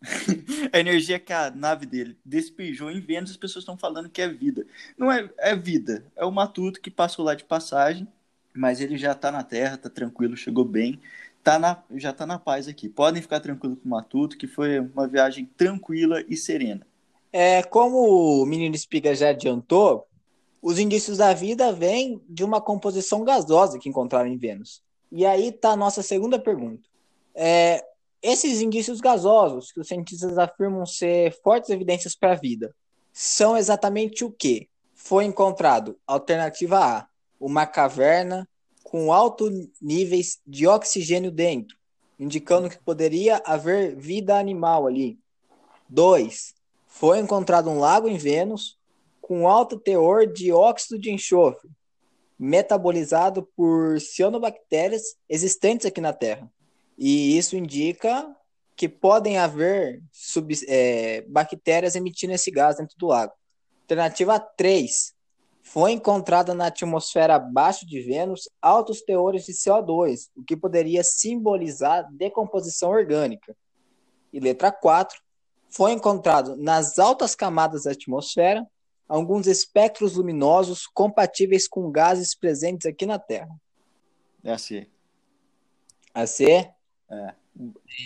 a 0.72 0.80
energia 0.80 1.18
que 1.18 1.34
a 1.34 1.50
nave 1.50 1.84
dele 1.84 2.16
despejou 2.24 2.90
em 2.90 2.98
Vênus, 2.98 3.32
as 3.32 3.36
pessoas 3.36 3.62
estão 3.62 3.76
falando 3.76 4.08
que 4.08 4.22
é 4.22 4.28
vida. 4.28 4.66
Não 4.96 5.12
é, 5.12 5.28
é 5.36 5.54
vida. 5.54 6.06
É 6.16 6.24
o 6.24 6.32
Matuto 6.32 6.80
que 6.80 6.90
passou 6.90 7.22
lá 7.22 7.34
de 7.34 7.44
passagem, 7.44 8.08
mas 8.54 8.80
ele 8.80 8.96
já 8.96 9.14
tá 9.14 9.30
na 9.30 9.44
Terra, 9.44 9.76
tá 9.76 9.90
tranquilo, 9.90 10.34
chegou 10.34 10.64
bem. 10.64 10.98
Tá 11.44 11.58
na, 11.58 11.82
já 11.96 12.10
tá 12.10 12.24
na 12.24 12.38
paz 12.38 12.66
aqui. 12.66 12.88
Podem 12.88 13.20
ficar 13.20 13.38
tranquilos 13.38 13.80
com 13.82 13.86
o 13.86 13.90
Matuto, 13.90 14.38
que 14.38 14.46
foi 14.46 14.80
uma 14.80 15.06
viagem 15.06 15.44
tranquila 15.58 16.24
e 16.26 16.38
serena. 16.38 16.86
É, 17.30 17.62
como 17.62 18.42
o 18.42 18.46
menino 18.46 18.74
Espiga 18.74 19.14
já 19.14 19.28
adiantou, 19.28 20.08
os 20.62 20.78
indícios 20.78 21.18
da 21.18 21.34
vida 21.34 21.72
vêm 21.72 22.22
de 22.28 22.44
uma 22.44 22.60
composição 22.60 23.24
gasosa 23.24 23.80
que 23.80 23.88
encontraram 23.88 24.28
em 24.28 24.38
Vênus. 24.38 24.80
E 25.10 25.26
aí 25.26 25.48
está 25.48 25.70
a 25.70 25.76
nossa 25.76 26.02
segunda 26.02 26.38
pergunta. 26.38 26.88
É, 27.34 27.84
esses 28.22 28.60
indícios 28.60 29.00
gasosos, 29.00 29.72
que 29.72 29.80
os 29.80 29.88
cientistas 29.88 30.38
afirmam 30.38 30.86
ser 30.86 31.36
fortes 31.42 31.68
evidências 31.70 32.14
para 32.14 32.32
a 32.32 32.36
vida, 32.36 32.72
são 33.12 33.56
exatamente 33.56 34.24
o 34.24 34.30
que? 34.30 34.68
Foi 34.94 35.24
encontrado, 35.24 35.98
alternativa 36.06 36.78
A, 36.78 37.08
uma 37.40 37.66
caverna 37.66 38.48
com 38.84 39.12
altos 39.12 39.50
níveis 39.80 40.38
de 40.46 40.68
oxigênio 40.68 41.32
dentro, 41.32 41.76
indicando 42.18 42.70
que 42.70 42.78
poderia 42.78 43.42
haver 43.44 43.96
vida 43.96 44.38
animal 44.38 44.86
ali. 44.86 45.18
2. 45.88 46.54
Foi 46.86 47.18
encontrado 47.18 47.68
um 47.68 47.80
lago 47.80 48.08
em 48.08 48.16
Vênus 48.16 48.78
com 49.32 49.48
alto 49.48 49.80
teor 49.80 50.26
de 50.26 50.52
óxido 50.52 51.00
de 51.00 51.10
enxofre, 51.10 51.70
metabolizado 52.38 53.48
por 53.56 53.98
cianobactérias 53.98 55.16
existentes 55.26 55.86
aqui 55.86 56.02
na 56.02 56.12
Terra. 56.12 56.52
E 56.98 57.38
isso 57.38 57.56
indica 57.56 58.30
que 58.76 58.90
podem 58.90 59.38
haver 59.38 60.02
sub, 60.12 60.54
é, 60.68 61.22
bactérias 61.22 61.96
emitindo 61.96 62.34
esse 62.34 62.50
gás 62.50 62.76
dentro 62.76 62.94
do 62.98 63.06
lago. 63.06 63.32
Alternativa 63.84 64.38
3. 64.38 65.14
Foi 65.62 65.92
encontrada 65.92 66.52
na 66.52 66.66
atmosfera 66.66 67.36
abaixo 67.36 67.86
de 67.86 68.02
Vênus 68.02 68.50
altos 68.60 69.00
teores 69.00 69.46
de 69.46 69.54
CO2, 69.54 70.28
o 70.36 70.44
que 70.44 70.58
poderia 70.58 71.02
simbolizar 71.02 72.06
decomposição 72.12 72.90
orgânica. 72.90 73.56
E 74.30 74.38
letra 74.38 74.70
4 74.70 75.18
foi 75.70 75.92
encontrado 75.92 76.54
nas 76.54 76.98
altas 76.98 77.34
camadas 77.34 77.84
da 77.84 77.92
atmosfera 77.92 78.66
alguns 79.12 79.46
espectros 79.46 80.16
luminosos 80.16 80.86
compatíveis 80.86 81.68
com 81.68 81.90
gases 81.90 82.34
presentes 82.34 82.86
aqui 82.86 83.04
na 83.04 83.18
Terra. 83.18 83.54
É 84.42 84.52
assim. 84.52 84.86
A 86.14 86.26
C, 86.26 86.70
É. 87.10 87.34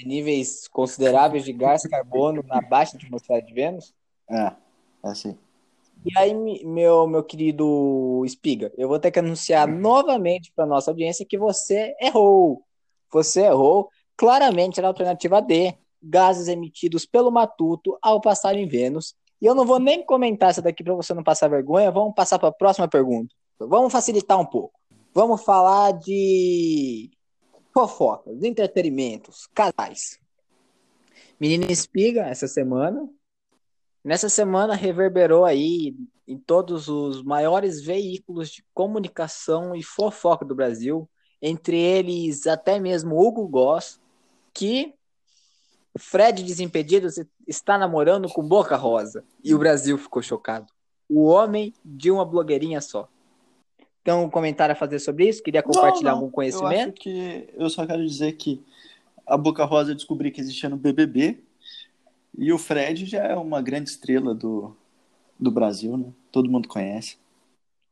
níveis 0.04 0.66
consideráveis 0.66 1.44
de 1.44 1.52
gás 1.52 1.82
carbono 1.82 2.42
na 2.42 2.60
baixa 2.60 2.96
atmosfera 2.96 3.40
de 3.40 3.54
Vênus. 3.54 3.94
É, 4.28 4.46
é 4.46 4.54
assim. 5.04 5.38
E 6.04 6.18
aí, 6.18 6.34
meu, 6.64 7.06
meu 7.06 7.22
querido 7.22 8.24
Espiga, 8.26 8.72
eu 8.76 8.88
vou 8.88 8.98
ter 8.98 9.12
que 9.12 9.20
anunciar 9.20 9.68
novamente 9.68 10.52
para 10.56 10.66
nossa 10.66 10.90
audiência 10.90 11.24
que 11.24 11.38
você 11.38 11.94
errou. 12.00 12.64
Você 13.12 13.42
errou. 13.42 13.88
Claramente 14.16 14.80
era 14.80 14.88
a 14.88 14.90
alternativa 14.90 15.40
D, 15.40 15.72
gases 16.02 16.48
emitidos 16.48 17.06
pelo 17.06 17.30
matuto 17.30 17.96
ao 18.02 18.20
passar 18.20 18.56
em 18.56 18.66
Vênus. 18.66 19.14
E 19.40 19.46
eu 19.46 19.54
não 19.54 19.66
vou 19.66 19.78
nem 19.78 20.04
comentar 20.04 20.50
essa 20.50 20.62
daqui 20.62 20.82
para 20.82 20.94
você 20.94 21.12
não 21.12 21.22
passar 21.22 21.48
vergonha. 21.48 21.90
Vamos 21.90 22.14
passar 22.14 22.38
para 22.38 22.48
a 22.48 22.52
próxima 22.52 22.88
pergunta. 22.88 23.34
Vamos 23.58 23.92
facilitar 23.92 24.38
um 24.38 24.46
pouco. 24.46 24.78
Vamos 25.14 25.42
falar 25.44 25.92
de 25.92 27.10
fofocas, 27.72 28.42
entretenimentos, 28.42 29.46
casais. 29.54 30.18
Menina 31.38 31.70
Espiga, 31.70 32.22
essa 32.22 32.48
semana. 32.48 33.08
Nessa 34.02 34.28
semana 34.28 34.74
reverberou 34.74 35.44
aí 35.44 35.94
em 36.26 36.38
todos 36.38 36.88
os 36.88 37.22
maiores 37.22 37.82
veículos 37.82 38.50
de 38.50 38.64
comunicação 38.72 39.74
e 39.74 39.82
fofoca 39.82 40.44
do 40.44 40.54
Brasil, 40.54 41.08
entre 41.40 41.78
eles 41.78 42.46
até 42.46 42.80
mesmo 42.80 43.20
Hugo 43.20 43.46
Goss, 43.46 44.00
que 44.54 44.94
Fred 45.98 46.42
Desimpedidos 46.42 47.18
está 47.46 47.78
namorando 47.78 48.28
com 48.28 48.42
Boca 48.42 48.76
Rosa. 48.76 49.24
E 49.42 49.54
o 49.54 49.58
Brasil 49.58 49.96
ficou 49.96 50.22
chocado. 50.22 50.66
O 51.08 51.24
homem 51.24 51.72
de 51.84 52.10
uma 52.10 52.24
blogueirinha 52.24 52.80
só. 52.80 53.08
Então, 54.02 54.24
um 54.24 54.30
comentário 54.30 54.72
a 54.72 54.76
fazer 54.76 54.98
sobre 54.98 55.28
isso? 55.28 55.42
Queria 55.42 55.62
compartilhar 55.62 56.10
Não, 56.10 56.18
não. 56.18 56.24
algum 56.24 56.30
conhecimento? 56.30 56.68
Eu 56.70 56.92
acho 56.92 56.92
que 56.92 57.48
eu 57.56 57.70
só 57.70 57.86
quero 57.86 58.06
dizer 58.06 58.32
que 58.32 58.64
a 59.26 59.36
Boca 59.36 59.64
Rosa 59.64 59.90
eu 59.90 59.96
descobri 59.96 60.30
que 60.30 60.40
existia 60.40 60.68
no 60.68 60.76
BBB 60.76 61.42
e 62.38 62.52
o 62.52 62.58
Fred 62.58 63.06
já 63.06 63.24
é 63.24 63.34
uma 63.34 63.62
grande 63.62 63.90
estrela 63.90 64.34
do, 64.34 64.76
do 65.38 65.50
Brasil, 65.50 65.96
né? 65.96 66.12
Todo 66.30 66.50
mundo 66.50 66.68
conhece. 66.68 67.16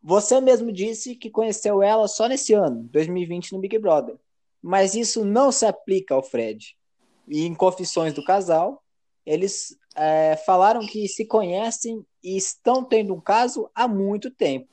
Você 0.02 0.40
mesmo 0.40 0.70
disse 0.70 1.16
que 1.16 1.30
conheceu 1.30 1.82
ela 1.82 2.06
só 2.06 2.28
nesse 2.28 2.52
ano, 2.52 2.88
2020, 2.92 3.52
no 3.52 3.58
Big 3.58 3.78
Brother. 3.78 4.16
Mas 4.62 4.94
isso 4.94 5.24
não 5.24 5.50
se 5.50 5.64
aplica 5.64 6.14
ao 6.14 6.22
Fred. 6.22 6.76
E 7.26 7.44
em 7.44 7.54
Confissões 7.54 8.12
do 8.12 8.24
Casal, 8.24 8.82
eles 9.24 9.76
é, 9.96 10.36
falaram 10.44 10.86
que 10.86 11.08
se 11.08 11.24
conhecem 11.24 12.04
e 12.22 12.36
estão 12.36 12.84
tendo 12.84 13.14
um 13.14 13.20
caso 13.20 13.70
há 13.74 13.88
muito 13.88 14.30
tempo. 14.30 14.68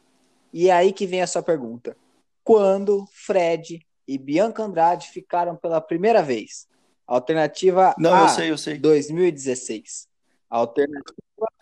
E 0.53 0.69
é 0.69 0.73
aí 0.73 0.91
que 0.91 1.07
vem 1.07 1.21
a 1.21 1.27
sua 1.27 1.41
pergunta. 1.41 1.95
Quando 2.43 3.05
Fred 3.13 3.85
e 4.07 4.17
Bianca 4.17 4.63
Andrade 4.63 5.07
ficaram 5.09 5.55
pela 5.55 5.79
primeira 5.79 6.21
vez? 6.21 6.67
Alternativa 7.07 7.95
Não, 7.97 8.13
A, 8.13 8.21
eu 8.21 8.29
sei, 8.29 8.51
eu 8.51 8.57
sei. 8.57 8.77
2016. 8.77 10.07
Alternativa 10.49 11.13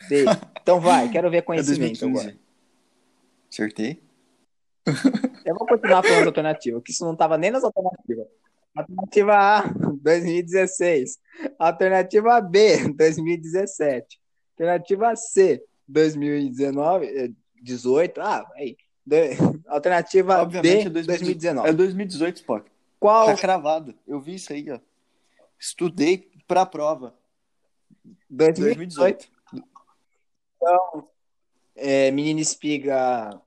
B. 0.07 0.25
Então 0.61 0.79
vai, 0.79 1.09
quero 1.09 1.29
ver 1.29 1.37
É 1.39 1.41
conhecimento 1.41 1.99
2015. 1.99 2.05
agora. 2.05 2.39
Acertei? 3.51 4.01
Eu 5.45 5.55
vou 5.55 5.67
continuar 5.67 6.03
falando 6.03 6.27
alternativa, 6.27 6.81
que 6.81 6.91
isso 6.91 7.03
não 7.05 7.13
estava 7.13 7.37
nem 7.37 7.51
nas 7.51 7.63
alternativas. 7.63 8.27
Alternativa 8.75 9.35
A, 9.35 9.61
2016. 10.01 11.19
Alternativa 11.57 12.39
B, 12.41 12.89
2017. 12.93 14.19
Alternativa 14.53 15.15
C, 15.15 15.63
2019, 15.87 17.05
eh, 17.05 17.31
18. 17.61 18.21
Ah, 18.21 18.45
aí. 18.55 18.77
De- 19.05 19.31
Alternativa 19.67 20.41
Obviamente 20.41 20.83
D, 20.83 20.87
é 20.87 20.89
2018. 20.89 21.07
2019. 21.07 21.69
É 21.69 21.73
2018, 21.73 22.35
Spock. 22.37 22.69
Qual? 22.99 23.25
Tá 23.27 23.35
cravado. 23.35 23.95
Eu 24.07 24.19
vi 24.19 24.35
isso 24.35 24.51
aí, 24.53 24.69
ó. 24.69 24.79
Estudei 25.57 26.29
pra 26.47 26.65
prova. 26.65 27.15
2018. 28.29 29.27
Então, 30.57 31.07
é, 31.75 32.11
menina 32.11 32.39
espiga 32.41 33.41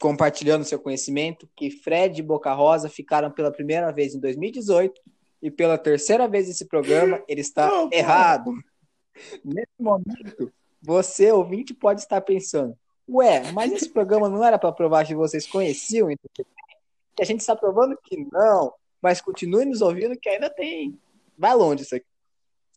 compartilhando 0.00 0.64
seu 0.64 0.78
conhecimento 0.78 1.48
que 1.56 1.70
Fred 1.70 2.20
e 2.20 2.22
Boca 2.22 2.52
Rosa 2.52 2.88
ficaram 2.88 3.30
pela 3.30 3.50
primeira 3.50 3.90
vez 3.92 4.14
em 4.14 4.20
2018 4.20 5.00
e 5.42 5.50
pela 5.50 5.78
terceira 5.78 6.26
vez 6.26 6.48
nesse 6.48 6.66
programa 6.66 7.22
ele 7.28 7.40
está 7.40 7.68
Não, 7.68 7.88
errado. 7.92 8.52
Nesse 9.44 9.72
momento, 9.78 10.52
você, 10.82 11.30
ouvinte, 11.30 11.72
pode 11.72 12.00
estar 12.00 12.20
pensando: 12.20 12.76
ué, 13.08 13.52
mas 13.52 13.72
esse 13.72 13.88
programa 13.88 14.28
não 14.28 14.44
era 14.44 14.58
para 14.58 14.72
provar 14.72 15.06
que 15.06 15.14
vocês 15.14 15.46
conheciam? 15.46 16.10
e 16.10 16.16
que 17.16 17.22
a 17.22 17.24
gente 17.24 17.40
está 17.40 17.54
provando 17.54 17.96
que 18.02 18.26
não, 18.32 18.72
mas 19.00 19.20
continue 19.20 19.64
nos 19.64 19.80
ouvindo 19.80 20.18
que 20.18 20.28
ainda 20.28 20.50
tem. 20.50 20.98
Vai 21.38 21.54
longe 21.54 21.82
isso 21.82 21.94
aqui. 21.94 22.06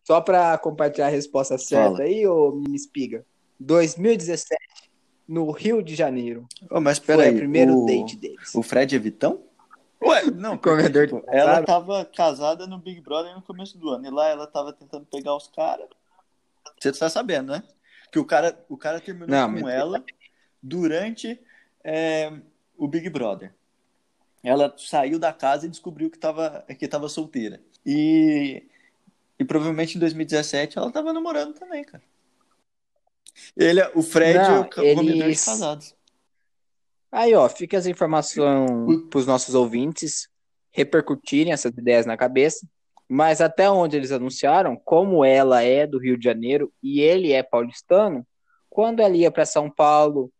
Só 0.04 0.20
para 0.20 0.56
compartilhar 0.58 1.08
a 1.08 1.10
resposta 1.10 1.58
certa 1.58 1.96
Fala. 1.96 2.02
aí, 2.02 2.26
ô 2.26 2.52
menina 2.52 2.76
espiga. 2.76 3.26
2017, 3.60 4.56
no 5.28 5.50
Rio 5.50 5.82
de 5.82 5.94
Janeiro. 5.94 6.46
Ô, 6.70 6.80
mas 6.80 6.98
Foi 6.98 7.16
peraí. 7.16 7.34
o 7.34 7.36
primeiro 7.38 7.76
o... 7.82 7.86
date 7.86 8.16
deles. 8.16 8.54
O 8.54 8.62
Fred 8.62 8.96
é 8.96 8.98
Vitão? 8.98 9.42
Ué, 10.02 10.24
não, 10.30 10.56
Comedor 10.58 11.06
de 11.06 11.12
tipo, 11.12 11.20
passado. 11.26 11.36
ela 11.38 11.62
tava 11.62 12.04
casada 12.04 12.66
no 12.66 12.78
Big 12.78 13.00
Brother 13.00 13.34
no 13.34 13.42
começo 13.42 13.76
do 13.76 13.90
ano. 13.90 14.06
E 14.06 14.10
lá 14.10 14.28
ela 14.28 14.46
tava 14.46 14.72
tentando 14.72 15.04
pegar 15.06 15.36
os 15.36 15.48
caras. 15.48 15.86
Você 16.80 16.92
tá 16.92 17.10
sabendo, 17.10 17.52
né? 17.52 17.62
Que 18.10 18.18
o 18.18 18.24
cara, 18.24 18.58
o 18.68 18.76
cara 18.76 19.00
terminou 19.00 19.28
Não, 19.28 19.52
com 19.54 19.60
mas- 19.60 19.74
ela 19.74 20.02
durante 20.62 21.38
é, 21.84 22.32
o 22.76 22.88
Big 22.88 23.08
Brother. 23.10 23.52
ela 24.42 24.72
saiu 24.78 25.18
da 25.18 25.32
casa 25.32 25.66
e 25.66 25.68
descobriu 25.68 26.08
que 26.10 26.16
estava 26.16 26.64
que 26.78 26.88
tava 26.88 27.08
solteira. 27.08 27.60
E, 27.84 28.62
e 29.38 29.44
provavelmente 29.44 29.96
em 29.96 30.00
2017 30.00 30.78
ela 30.78 30.88
estava 30.88 31.12
namorando 31.12 31.54
também, 31.54 31.84
cara. 31.84 32.02
Ele, 33.56 33.82
o 33.94 34.02
Fred 34.02 34.38
Não, 34.38 34.68
e 34.76 34.80
o 34.80 34.84
eles- 34.84 35.40
de 35.40 35.44
casados. 35.44 35.94
Aí, 37.10 37.34
ó, 37.34 37.48
fica 37.48 37.76
essa 37.76 37.90
informação 37.90 39.06
para 39.08 39.18
os 39.18 39.26
nossos 39.26 39.54
ouvintes 39.54 40.28
repercutirem 40.70 41.52
essas 41.52 41.72
ideias 41.72 42.04
na 42.04 42.16
cabeça. 42.16 42.66
Mas 43.08 43.40
até 43.40 43.70
onde 43.70 43.96
eles 43.96 44.12
anunciaram, 44.12 44.76
como 44.76 45.24
ela 45.24 45.62
é 45.62 45.86
do 45.86 45.98
Rio 45.98 46.18
de 46.18 46.24
Janeiro 46.24 46.70
e 46.82 47.00
ele 47.00 47.32
é 47.32 47.42
paulistano, 47.42 48.26
quando 48.68 49.00
ela 49.00 49.16
ia 49.16 49.30
para 49.30 49.46
São 49.46 49.70
Paulo, 49.70 50.30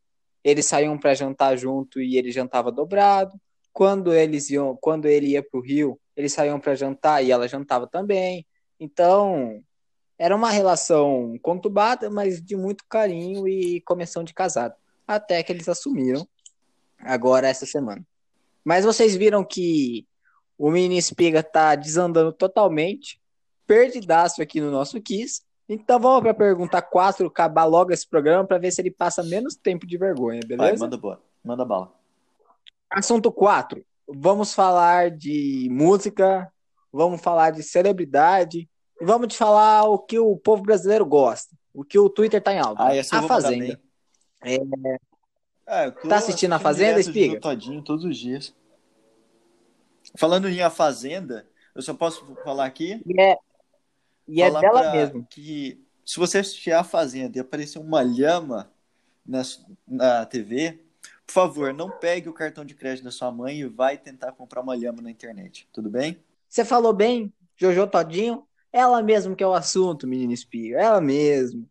eles 0.45 0.67
saíam 0.67 0.99
para 0.99 1.15
jantar 1.15 1.57
junto 1.57 2.01
e 2.01 2.19
ele 2.19 2.31
jantava 2.31 2.71
dobrado. 2.71 3.33
Quando 3.73 4.13
eles 4.13 4.51
iam, 4.51 4.77
quando 4.81 5.07
ele 5.07 5.29
ia 5.29 5.43
para 5.43 5.59
o 5.59 5.63
Rio, 5.63 5.99
eles 6.15 6.33
saíam 6.33 6.61
para 6.61 6.75
jantar 6.75 7.25
e 7.25 7.31
ela 7.31 7.49
jantava 7.49 7.87
também. 7.87 8.47
Então, 8.79 9.63
era 10.19 10.35
uma 10.35 10.51
relação 10.51 11.39
conturbada, 11.41 12.11
mas 12.11 12.43
de 12.43 12.57
muito 12.57 12.85
carinho 12.89 13.47
e 13.47 13.81
começão 13.83 14.25
de 14.25 14.35
casado. 14.35 14.75
Até 15.07 15.43
que 15.43 15.53
eles 15.53 15.69
assumiram 15.69 16.27
agora 16.99 17.49
essa 17.49 17.65
semana. 17.65 18.05
Mas 18.65 18.85
vocês 18.85 19.15
viram 19.15 19.45
que 19.45 20.07
o 20.59 20.71
Mini 20.71 20.99
Espiga 20.99 21.43
tá 21.43 21.77
desandando 21.77 22.33
totalmente, 22.33 23.21
perdidaço 23.67 24.43
aqui 24.43 24.61
no 24.61 24.71
nosso 24.71 25.01
Kiss. 25.01 25.43
Então 25.69 26.01
vamos 26.01 26.23
para 26.23 26.33
a 26.33 26.35
pergunta 26.35 26.83
4, 26.83 27.27
acabar 27.27 27.65
logo 27.65 27.93
esse 27.93 28.07
programa 28.09 28.45
para 28.45 28.59
ver 28.59 28.73
se 28.73 28.81
ele 28.81 28.91
passa 28.91 29.23
menos 29.23 29.55
tempo 29.55 29.87
de 29.87 29.97
vergonha, 29.97 30.41
Vai, 30.49 30.57
beleza? 30.57 30.85
manda 30.85 30.97
boa. 30.97 31.23
Manda 31.45 31.65
bala. 31.65 31.93
Assunto 32.91 33.31
4. 33.31 33.85
Vamos 34.09 34.55
falar 34.55 35.11
de 35.11 35.69
música, 35.71 36.51
vamos 36.93 37.21
falar 37.21 37.51
de 37.51 37.63
celebridade, 37.63 38.69
e 39.01 39.05
vamos 39.05 39.29
te 39.29 39.37
falar 39.37 39.85
o 39.85 39.99
que 39.99 40.19
o 40.19 40.37
povo 40.37 40.63
brasileiro 40.63 41.05
gosta, 41.07 41.55
o 41.73 41.85
que 41.85 41.99
o 41.99 42.09
Twitter 42.09 42.43
tá 42.43 42.53
em 42.53 42.59
alta. 42.59 42.83
Ah, 42.83 43.19
a 43.19 43.23
Fazenda. 43.23 43.81
bem. 44.41 44.99
Ah, 45.67 45.91
Tá 45.91 46.17
assistindo 46.17 46.55
a 46.55 46.59
Fazenda, 46.59 46.99
Espiga? 47.01 47.41
Todinho 47.41 47.83
todos 47.83 48.05
os 48.05 48.17
dias. 48.17 48.55
Falando 50.17 50.49
em 50.49 50.63
A 50.63 50.71
Fazenda, 50.71 51.47
eu 51.75 51.83
só 51.83 51.93
posso 51.93 52.25
falar 52.43 52.65
aqui 52.65 53.03
E 53.05 53.21
é, 53.21 53.37
e 54.27 54.43
é 54.43 54.51
dela 54.51 54.93
mesmo. 54.93 55.27
que 55.29 55.85
se 56.05 56.19
você 56.19 56.39
assistir 56.39 56.73
A 56.73 56.83
Fazenda 56.83 57.37
e 57.37 57.41
aparecer 57.41 57.79
uma 57.79 58.01
lhama 58.03 58.71
na, 59.27 59.43
na 59.87 60.25
TV, 60.25 60.81
por 61.27 61.33
favor, 61.33 61.75
não 61.75 61.91
pegue 61.91 62.27
o 62.31 62.33
cartão 62.33 62.65
de 62.65 62.75
crédito 62.75 63.05
da 63.05 63.11
sua 63.11 63.31
mãe 63.31 63.59
e 63.61 63.67
vai 63.67 63.99
tentar 63.99 64.33
comprar 64.33 64.63
uma 64.63 64.75
lhama 64.75 65.03
na 65.03 65.11
internet, 65.11 65.69
tudo 65.71 65.91
bem? 65.91 66.19
Você 66.49 66.65
falou 66.65 66.95
bem, 66.95 67.31
Jojo 67.55 67.87
Todinho, 67.87 68.48
ela 68.73 69.03
mesmo 69.03 69.35
que 69.35 69.43
é 69.43 69.47
o 69.47 69.55
assunto, 69.55 70.07
menina 70.07 70.33
espiga, 70.33 70.81
ela 70.81 71.01
mesmo. 71.01 71.69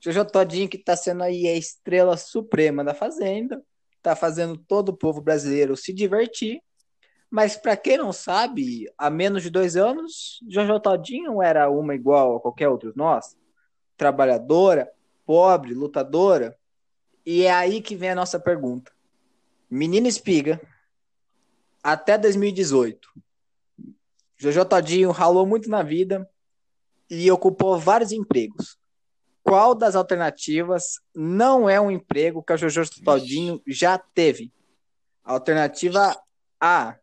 Jojo 0.00 0.24
Todinho 0.24 0.68
que 0.68 0.78
tá 0.78 0.96
sendo 0.96 1.22
aí 1.22 1.46
a 1.48 1.56
estrela 1.56 2.16
suprema 2.16 2.84
da 2.84 2.94
Fazenda, 2.94 3.62
tá 4.02 4.14
fazendo 4.14 4.56
todo 4.56 4.90
o 4.90 4.96
povo 4.96 5.20
brasileiro 5.20 5.76
se 5.76 5.92
divertir. 5.92 6.62
Mas 7.28 7.56
pra 7.56 7.76
quem 7.76 7.98
não 7.98 8.12
sabe, 8.12 8.88
há 8.96 9.10
menos 9.10 9.42
de 9.42 9.50
dois 9.50 9.76
anos, 9.76 10.38
Jojo 10.48 10.78
Todinho 10.78 11.42
era 11.42 11.68
uma 11.68 11.94
igual 11.94 12.36
a 12.36 12.40
qualquer 12.40 12.68
outro 12.68 12.92
nós, 12.94 13.36
trabalhadora, 13.96 14.90
pobre, 15.24 15.74
lutadora. 15.74 16.56
E 17.24 17.42
é 17.42 17.52
aí 17.52 17.82
que 17.82 17.96
vem 17.96 18.10
a 18.10 18.14
nossa 18.14 18.38
pergunta. 18.38 18.92
Menina 19.68 20.06
espiga, 20.06 20.60
até 21.82 22.16
2018, 22.16 23.08
Jojo 24.36 24.64
Todinho 24.64 25.10
ralou 25.10 25.46
muito 25.46 25.68
na 25.70 25.82
vida 25.82 26.28
e 27.08 27.30
ocupou 27.30 27.78
vários 27.78 28.12
empregos. 28.12 28.78
Qual 29.42 29.74
das 29.74 29.94
alternativas 29.94 31.00
não 31.14 31.68
é 31.68 31.80
um 31.80 31.90
emprego 31.90 32.42
que 32.42 32.52
a 32.52 32.56
Jojo 32.56 32.82
Todinho 33.04 33.62
já 33.66 33.96
teve? 33.96 34.52
Alternativa 35.24 36.20
A, 36.60 36.96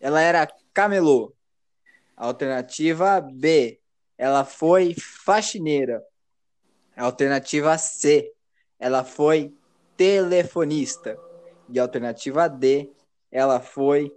ela 0.00 0.20
era 0.20 0.48
camelô. 0.74 1.32
Alternativa 2.16 3.20
B, 3.20 3.80
ela 4.18 4.44
foi 4.44 4.94
faxineira. 4.94 6.02
Alternativa 6.96 7.76
C, 7.78 8.32
ela 8.78 9.04
foi 9.04 9.54
telefonista. 9.96 11.18
E 11.68 11.78
alternativa 11.78 12.48
D, 12.48 12.90
ela 13.30 13.60
foi 13.60 14.12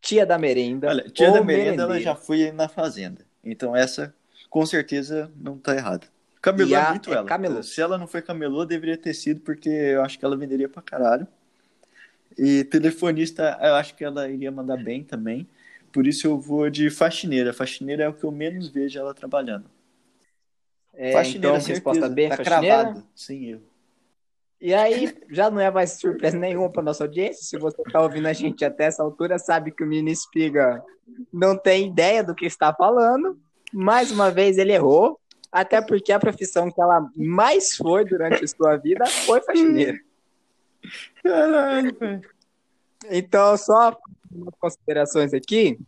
tia 0.00 0.26
da 0.26 0.38
merenda. 0.38 0.88
Olha, 0.88 1.08
tia 1.10 1.28
ou 1.28 1.34
da 1.34 1.42
merenda 1.42 1.82
ela 1.82 2.00
já 2.00 2.14
foi 2.14 2.50
na 2.52 2.68
Fazenda. 2.68 3.24
Então 3.44 3.74
essa, 3.74 4.14
com 4.48 4.64
certeza, 4.66 5.30
não 5.36 5.58
tá 5.58 5.74
errada. 5.74 6.06
Camelô 6.42 6.74
é 6.74 6.80
a- 6.80 6.90
muito 6.90 7.10
é 7.10 7.16
ela. 7.16 7.26
camelô. 7.26 7.62
Se 7.62 7.80
ela 7.80 7.98
não 7.98 8.06
foi 8.06 8.22
camelô, 8.22 8.64
deveria 8.64 8.96
ter 8.96 9.14
sido, 9.14 9.40
porque 9.40 9.68
eu 9.68 10.02
acho 10.02 10.18
que 10.18 10.24
ela 10.24 10.36
venderia 10.36 10.68
pra 10.68 10.82
caralho. 10.82 11.26
E 12.38 12.64
telefonista, 12.64 13.58
eu 13.60 13.74
acho 13.74 13.94
que 13.94 14.04
ela 14.04 14.28
iria 14.28 14.50
mandar 14.50 14.76
bem 14.76 15.02
também. 15.04 15.46
Por 15.92 16.06
isso 16.06 16.26
eu 16.26 16.38
vou 16.38 16.70
de 16.70 16.88
faxineira. 16.88 17.52
Faxineira 17.52 18.04
é 18.04 18.08
o 18.08 18.14
que 18.14 18.24
eu 18.24 18.30
menos 18.30 18.68
vejo 18.68 18.98
ela 18.98 19.12
trabalhando. 19.12 19.64
É, 20.94 21.12
faxineira, 21.12 21.48
então, 21.48 21.60
certeza. 21.60 21.74
resposta 21.74 22.08
B, 22.08 22.28
tá 22.28 22.36
faxineira. 22.36 22.76
cravado. 22.76 23.06
Sem 23.14 23.44
erro. 23.50 23.62
E 24.60 24.74
aí, 24.74 25.16
já 25.30 25.50
não 25.50 25.58
é 25.58 25.70
mais 25.70 25.92
surpresa 25.92 26.36
nenhuma 26.36 26.70
para 26.70 26.82
nossa 26.82 27.04
audiência. 27.04 27.44
Se 27.44 27.56
você 27.56 27.80
está 27.80 28.02
ouvindo 28.02 28.26
a 28.26 28.32
gente 28.32 28.62
até 28.64 28.84
essa 28.84 29.02
altura, 29.02 29.38
sabe 29.38 29.70
que 29.70 29.82
o 29.82 29.86
Mini 29.86 30.12
Espiga 30.12 30.82
não 31.32 31.56
tem 31.56 31.88
ideia 31.88 32.22
do 32.22 32.34
que 32.34 32.44
está 32.44 32.72
falando. 32.74 33.40
Mais 33.72 34.10
uma 34.10 34.30
vez, 34.30 34.58
ele 34.58 34.72
errou. 34.72 35.18
Até 35.50 35.80
porque 35.80 36.12
a 36.12 36.20
profissão 36.20 36.70
que 36.70 36.80
ela 36.80 37.10
mais 37.16 37.74
foi 37.74 38.04
durante 38.04 38.44
a 38.44 38.48
sua 38.48 38.76
vida 38.76 39.04
foi 39.06 39.40
faxineira. 39.40 39.98
Caralho, 41.22 41.96
velho. 41.98 42.30
Então, 43.10 43.56
só 43.56 43.96
umas 44.30 44.54
considerações 44.60 45.32
aqui. 45.32 45.78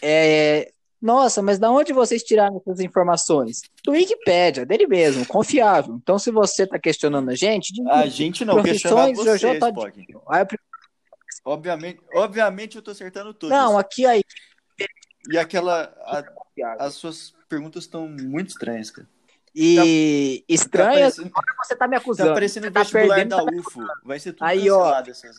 É... 0.00 0.72
Nossa, 1.02 1.42
mas 1.42 1.58
da 1.58 1.68
onde 1.68 1.92
vocês 1.92 2.22
tiraram 2.22 2.56
essas 2.64 2.78
informações? 2.78 3.60
Do 3.84 3.90
Wikipédia, 3.90 4.64
dele 4.64 4.86
mesmo, 4.86 5.26
confiável. 5.26 5.96
Então, 6.00 6.16
se 6.16 6.30
você 6.30 6.62
está 6.62 6.78
questionando 6.78 7.28
a 7.28 7.34
gente, 7.34 7.72
diga- 7.72 7.90
A 7.92 8.06
gente 8.06 8.44
não 8.44 8.62
questiona 8.62 9.06
Profissões, 9.06 9.18
você, 9.18 9.30
Jojo 9.38 9.46
eu 9.48 9.58
Obviamente, 11.44 12.00
obviamente 12.14 12.76
eu 12.76 12.82
tô 12.82 12.92
acertando 12.92 13.34
tudo. 13.34 13.50
Não, 13.50 13.76
aqui 13.76 14.06
aí. 14.06 14.22
E 15.28 15.36
aquela. 15.36 15.92
a- 16.06 16.24
as 16.78 16.94
suas 16.94 17.34
perguntas 17.48 17.82
estão 17.82 18.06
muito 18.08 18.50
estranhas, 18.50 18.90
cara. 18.92 19.08
E 19.54 20.44
Tá 20.48 20.54
estranha, 20.54 21.10
parecendo, 21.10 21.30
você 21.62 21.76
tá 21.76 21.86
me 21.88 21.96
tá 21.96 22.00
acusando. 22.00 22.32
parecendo 22.32 22.64
Você 22.66 22.70
o 22.70 22.72
tá 22.72 22.80
vestibular 22.80 23.14
perdendo, 23.16 23.30
da 23.30 23.44
tá 23.44 23.52
UFO. 23.52 23.80
Vai 24.04 24.18
ser 24.20 24.32
tudo 24.32 24.46
Aí, 24.46 24.70
ó. 24.70 24.94
Essas... 25.00 25.36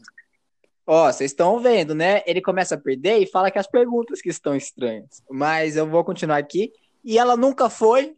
Ó, 0.86 1.12
vocês 1.12 1.32
estão 1.32 1.60
vendo, 1.60 1.96
né? 1.96 2.22
Ele 2.26 2.42
começa 2.42 2.76
a 2.76 2.78
perder 2.78 3.18
e 3.20 3.26
fala 3.26 3.50
que 3.50 3.58
as 3.58 3.68
perguntas 3.68 4.22
que 4.22 4.30
estão 4.30 4.56
estranhas. 4.56 5.24
Mas 5.30 5.78
eu 5.78 5.88
vou 5.88 6.04
continuar 6.04 6.38
aqui. 6.38 6.72
E 7.04 7.18
ela 7.18 7.38
nunca 7.38 7.70
foi 7.70 8.16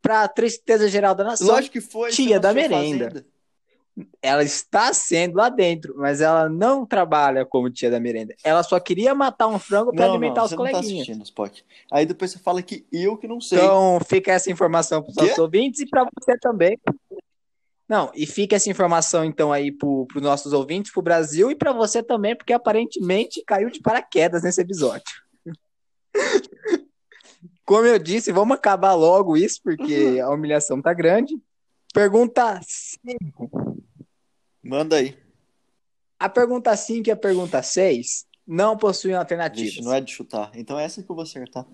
pra 0.00 0.26
tristeza 0.26 0.88
geral 0.88 1.14
da 1.14 1.24
nação. 1.24 1.46
Lógico 1.46 1.74
que 1.74 1.80
foi. 1.80 2.10
tia 2.10 2.40
da 2.40 2.52
merenda. 2.52 3.04
fazenda. 3.06 3.26
Ela 4.22 4.42
está 4.42 4.92
sendo 4.94 5.36
lá 5.36 5.50
dentro, 5.50 5.94
mas 5.98 6.22
ela 6.22 6.48
não 6.48 6.86
trabalha 6.86 7.44
como 7.44 7.68
tia 7.68 7.90
da 7.90 8.00
merenda. 8.00 8.34
Ela 8.42 8.62
só 8.62 8.80
queria 8.80 9.14
matar 9.14 9.48
um 9.48 9.58
frango 9.58 9.92
Não, 9.94 10.10
alimentar 10.10 10.40
não, 10.40 10.44
os 10.44 10.50
você 10.50 10.56
não 10.56 10.64
tá 10.64 10.70
coleguinhas. 10.70 11.02
assistindo, 11.02 11.22
Spock. 11.24 11.62
Aí 11.90 12.06
depois 12.06 12.30
você 12.30 12.38
fala 12.38 12.62
que 12.62 12.86
eu 12.90 13.18
que 13.18 13.28
não 13.28 13.38
sei. 13.38 13.58
Então, 13.58 14.00
fica 14.08 14.32
essa 14.32 14.50
informação 14.50 15.02
para 15.02 15.10
os 15.10 15.16
nossos 15.16 15.38
ouvintes 15.38 15.80
e 15.80 15.86
para 15.86 16.04
você 16.04 16.38
também. 16.38 16.80
Não, 17.92 18.10
e 18.14 18.26
fica 18.26 18.56
essa 18.56 18.70
informação 18.70 19.22
então 19.22 19.52
aí 19.52 19.70
para 19.70 19.86
os 19.86 20.22
nossos 20.22 20.54
ouvintes, 20.54 20.90
para 20.90 21.00
o 21.00 21.02
Brasil 21.02 21.50
e 21.50 21.54
para 21.54 21.74
você 21.74 22.02
também, 22.02 22.34
porque 22.34 22.54
aparentemente 22.54 23.44
caiu 23.46 23.68
de 23.68 23.82
paraquedas 23.82 24.42
nesse 24.42 24.62
episódio. 24.62 25.04
Como 27.66 27.84
eu 27.84 27.98
disse, 27.98 28.32
vamos 28.32 28.56
acabar 28.56 28.94
logo 28.94 29.36
isso, 29.36 29.60
porque 29.62 30.18
a 30.24 30.30
humilhação 30.30 30.80
tá 30.80 30.94
grande. 30.94 31.38
Pergunta 31.92 32.58
5. 32.62 33.50
Manda 34.64 34.96
aí. 34.96 35.14
A 36.18 36.30
pergunta 36.30 36.74
5 36.74 37.10
e 37.10 37.12
a 37.12 37.16
pergunta 37.16 37.62
6 37.62 38.24
não 38.46 38.74
possuem 38.74 39.16
alternativas. 39.16 39.74
Vixe, 39.74 39.84
não 39.84 39.92
é 39.92 40.00
de 40.00 40.12
chutar. 40.12 40.50
Então 40.54 40.80
é 40.80 40.84
essa 40.84 41.02
que 41.02 41.10
eu 41.10 41.14
vou 41.14 41.24
acertar. 41.24 41.66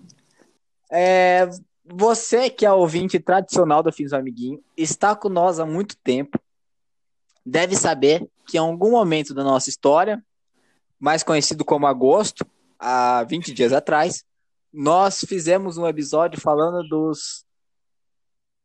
É, 0.91 1.47
você 1.85 2.49
que 2.49 2.65
é 2.65 2.71
ouvinte 2.71 3.19
tradicional 3.19 3.81
do 3.81 3.91
Fins 3.91 4.13
Amiguinho, 4.13 4.63
está 4.77 5.15
com 5.15 5.29
nós 5.29 5.59
há 5.59 5.65
muito 5.65 5.97
tempo, 5.97 6.39
deve 7.45 7.75
saber 7.75 8.27
que 8.45 8.57
em 8.57 8.59
algum 8.59 8.91
momento 8.91 9.33
da 9.33 9.43
nossa 9.43 9.69
história, 9.69 10.23
mais 10.99 11.23
conhecido 11.23 11.65
como 11.65 11.87
agosto, 11.87 12.45
há 12.77 13.23
20 13.23 13.53
dias 13.53 13.73
atrás, 13.73 14.23
nós 14.71 15.19
fizemos 15.27 15.77
um 15.77 15.87
episódio 15.87 16.39
falando 16.39 16.87
dos 16.87 17.45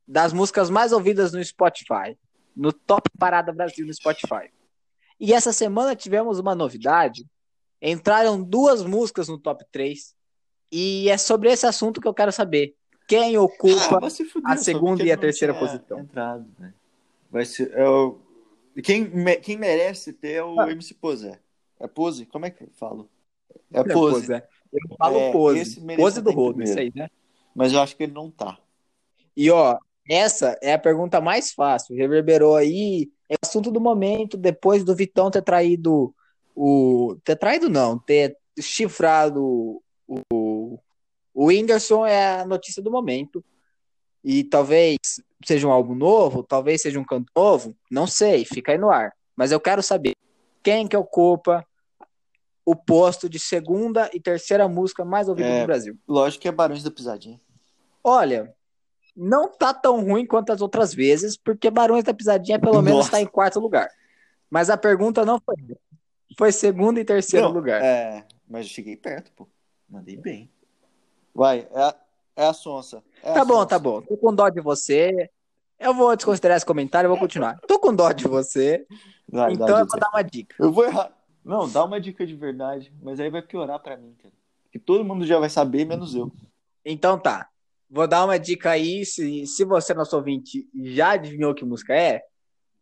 das 0.07 0.35
músicas 0.35 0.69
mais 0.69 0.93
ouvidas 0.93 1.33
no 1.33 1.43
Spotify, 1.43 2.19
no 2.55 2.73
Top 2.73 3.09
Parada 3.19 3.51
Brasil 3.53 3.87
no 3.87 3.95
Spotify. 3.95 4.53
E 5.19 5.33
essa 5.33 5.51
semana 5.51 5.97
tivemos 5.97 6.39
uma 6.39 6.55
novidade 6.55 7.25
Entraram 7.87 8.43
duas 8.43 8.83
músicas 8.83 9.29
no 9.29 9.39
top 9.39 9.63
3. 9.71 10.15
E 10.73 11.11
é 11.11 11.19
sobre 11.19 11.53
esse 11.53 11.67
assunto 11.67 12.01
que 12.01 12.09
eu 12.09 12.15
quero 12.15 12.33
saber. 12.33 12.75
Quem 13.07 13.37
ocupa 13.37 14.01
Ah, 14.03 14.11
se 14.11 14.25
fuder, 14.25 14.51
a 14.53 14.57
segunda 14.57 15.03
e 15.05 15.13
a 15.13 15.17
terceira 15.17 15.53
posição? 15.55 16.01
Entrado, 16.01 16.47
velho. 16.59 16.75
Vai 17.31 17.45
ser. 17.45 17.73
É 17.73 17.89
o... 17.89 18.19
quem, 18.83 19.05
me- 19.09 19.37
quem 19.37 19.57
merece 19.57 20.13
ter 20.13 20.33
é 20.35 20.45
o 20.45 20.59
Ah. 20.61 20.71
MC 20.71 20.95
Pose. 20.95 21.39
É 21.81 21.87
Pose? 21.87 22.25
Como 22.27 22.47
é 22.47 22.51
que 22.51 22.65
eu 22.65 22.71
falo? 22.73 23.09
É 23.73 23.81
É, 23.81 23.85
Pose. 23.85 24.33
é. 24.33 24.47
Eu 24.73 24.97
falo 24.97 25.19
É, 25.19 25.31
pose. 25.33 25.81
Pose 25.97 26.21
do 26.21 26.33
rodo, 26.33 26.63
isso 26.63 26.77
aí, 26.79 26.91
né? 26.95 27.09
Mas 27.55 27.73
eu 27.73 27.81
acho 27.81 27.97
que 27.97 28.03
ele 28.03 28.13
não 28.13 28.29
tá. 28.31 28.59
E 29.37 29.49
ó, 29.51 29.79
essa 30.09 30.59
é 30.61 30.73
a 30.73 30.79
pergunta 30.79 31.21
mais 31.21 31.53
fácil. 31.53 31.95
Reverberou 31.95 32.57
aí. 32.57 33.11
É 33.29 33.35
o 33.35 33.39
assunto 33.47 33.71
do 33.71 33.81
momento, 33.81 34.37
depois 34.37 34.83
do 34.83 34.95
Vitão 34.97 35.31
ter 35.31 35.43
traído 35.43 36.13
o. 36.57 37.17
Ter 37.25 37.37
traído 37.37 37.69
não, 37.69 37.99
ter 37.99 38.37
chifrado 38.61 39.81
o. 40.09 40.21
O 41.35 41.47
Whindersson 41.47 42.07
é 42.07 42.41
a 42.41 42.47
notícia 42.47 42.81
do 42.81 42.91
momento. 42.91 43.45
E 44.23 44.45
talvez 44.45 44.97
seja 45.45 45.67
um 45.67 45.71
álbum 45.71 45.95
novo, 45.95 46.43
talvez 46.43 46.81
seja 46.81 46.99
um 46.99 47.05
canto 47.05 47.31
novo, 47.37 47.77
não 47.91 48.07
sei, 48.07 48.45
fica 48.47 48.73
aí 48.73 48.79
no 48.79 48.91
ar. 48.91 49.13
Mas 49.37 49.53
eu 49.53 49.61
quero 49.61 49.83
saber 49.83 50.15
quem 50.63 50.89
que 50.89 50.97
ocupa 50.97 51.67
o 52.65 52.75
posto 52.75 53.29
de 53.29 53.39
segunda 53.39 54.09
e 54.15 54.21
terceira 54.21 54.67
música 54.67 55.05
mais 55.05 55.29
ouvida 55.29 55.49
É. 55.49 55.61
do 55.61 55.67
Brasil. 55.67 55.99
Lógico 56.09 56.41
que 56.43 56.49
é 56.49 56.53
Barões 56.53 56.83
da 56.83 56.91
Pisadinha. 56.91 57.39
Olha, 58.03 58.55
não 59.15 59.51
tá 59.51 59.75
tão 59.75 60.03
ruim 60.03 60.25
quanto 60.25 60.51
as 60.51 60.63
outras 60.63 60.95
vezes, 60.95 61.37
porque 61.37 61.71
Barões 61.71 62.05
da 62.05 62.15
Pisadinha 62.15 62.59
pelo 62.59 62.81
menos 62.81 62.99
Nossa. 62.99 63.09
está 63.09 63.21
em 63.21 63.27
quarto 63.27 63.61
lugar. 63.61 63.91
Mas 64.49 64.71
a 64.71 64.77
pergunta 64.79 65.25
não 65.27 65.39
foi. 65.39 65.57
Foi 66.39 66.51
segundo 66.51 66.99
e 66.99 67.05
terceiro 67.05 67.47
Não, 67.47 67.53
lugar. 67.53 67.83
É, 67.83 68.27
mas 68.49 68.67
eu 68.67 68.73
cheguei 68.73 68.97
perto, 68.97 69.31
pô. 69.33 69.47
Mandei 69.89 70.17
bem. 70.17 70.51
Vai, 71.35 71.67
é 71.73 71.83
a, 71.83 71.95
é 72.37 72.47
a 72.47 72.53
Sonsa. 72.53 73.03
É 73.23 73.31
a 73.31 73.35
tá 73.35 73.45
bom, 73.45 73.55
Sonsa. 73.55 73.67
tá 73.67 73.79
bom. 73.79 74.01
Tô 74.03 74.17
com 74.17 74.35
dó 74.35 74.49
de 74.49 74.61
você. 74.61 75.31
Eu 75.79 75.93
vou 75.93 76.15
desconsiderar 76.15 76.57
esse 76.57 76.65
comentário 76.65 77.09
e 77.09 77.11
vou 77.11 77.19
continuar. 77.19 77.59
Tô 77.67 77.79
com 77.79 77.95
dó 77.95 78.13
de 78.13 78.29
você, 78.29 78.87
Vai, 79.29 79.53
então 79.53 79.79
eu 79.79 79.87
vou 79.87 79.99
dar 79.99 80.09
uma 80.11 80.23
dica. 80.23 80.55
Eu 80.59 80.73
vou 80.73 80.85
errar. 80.85 81.13
Não, 81.45 81.69
dá 81.69 81.85
uma 81.85 82.01
dica 82.01 82.27
de 82.27 82.35
verdade, 82.35 82.93
mas 83.03 83.21
aí 83.21 83.29
vai 83.29 83.43
piorar 83.43 83.79
pra 83.81 83.97
mim, 83.97 84.15
cara. 84.23 84.33
Que 84.73 84.79
todo 84.79 85.05
mundo 85.05 85.27
já 85.27 85.39
vai 85.39 85.51
saber, 85.51 85.85
menos 85.85 86.15
eu. 86.15 86.33
Então 86.85 87.19
tá. 87.19 87.49
Vou 87.91 88.07
dar 88.09 88.25
uma 88.25 88.39
dica 88.39 88.71
aí. 88.71 89.05
Se, 89.05 89.47
se 89.47 89.65
você, 89.65 89.93
nosso 89.93 90.17
ouvinte, 90.17 90.69
já 90.75 91.11
adivinhou 91.11 91.55
que 91.55 91.65
música 91.65 91.95
é, 91.95 92.23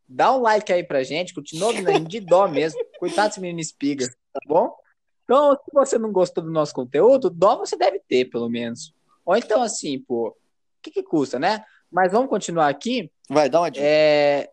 dá 0.09 0.35
um 0.35 0.41
like 0.41 0.73
aí 0.73 0.85
pra 0.85 1.03
gente. 1.03 1.35
Continua 1.35 1.69
ouvindo 1.69 2.09
de 2.09 2.21
dó 2.21 2.47
mesmo. 2.47 2.81
Coitado 2.99 3.29
desse 3.29 3.41
menino 3.41 3.61
espiga, 3.61 4.07
tá 4.33 4.41
bom? 4.47 4.75
Então, 5.33 5.55
se 5.65 5.71
você 5.73 5.99
não 5.99 6.13
gostou 6.13 6.45
do 6.45 6.51
nosso 6.51 6.75
conteúdo, 6.75 7.31
dó 7.31 7.57
você 7.57 7.75
deve 7.75 7.99
ter, 8.01 8.27
pelo 8.27 8.51
menos. 8.51 8.95
Ou 9.25 9.35
então, 9.35 9.63
assim, 9.63 9.99
pô, 9.99 10.29
o 10.29 10.37
que, 10.83 10.91
que 10.91 11.03
custa, 11.03 11.39
né? 11.39 11.65
Mas 11.91 12.13
vamos 12.13 12.29
continuar 12.29 12.69
aqui. 12.69 13.11
Vai, 13.31 13.49
dá 13.49 13.61
uma 13.61 13.71
dica. 13.71 13.83
É, 13.83 14.51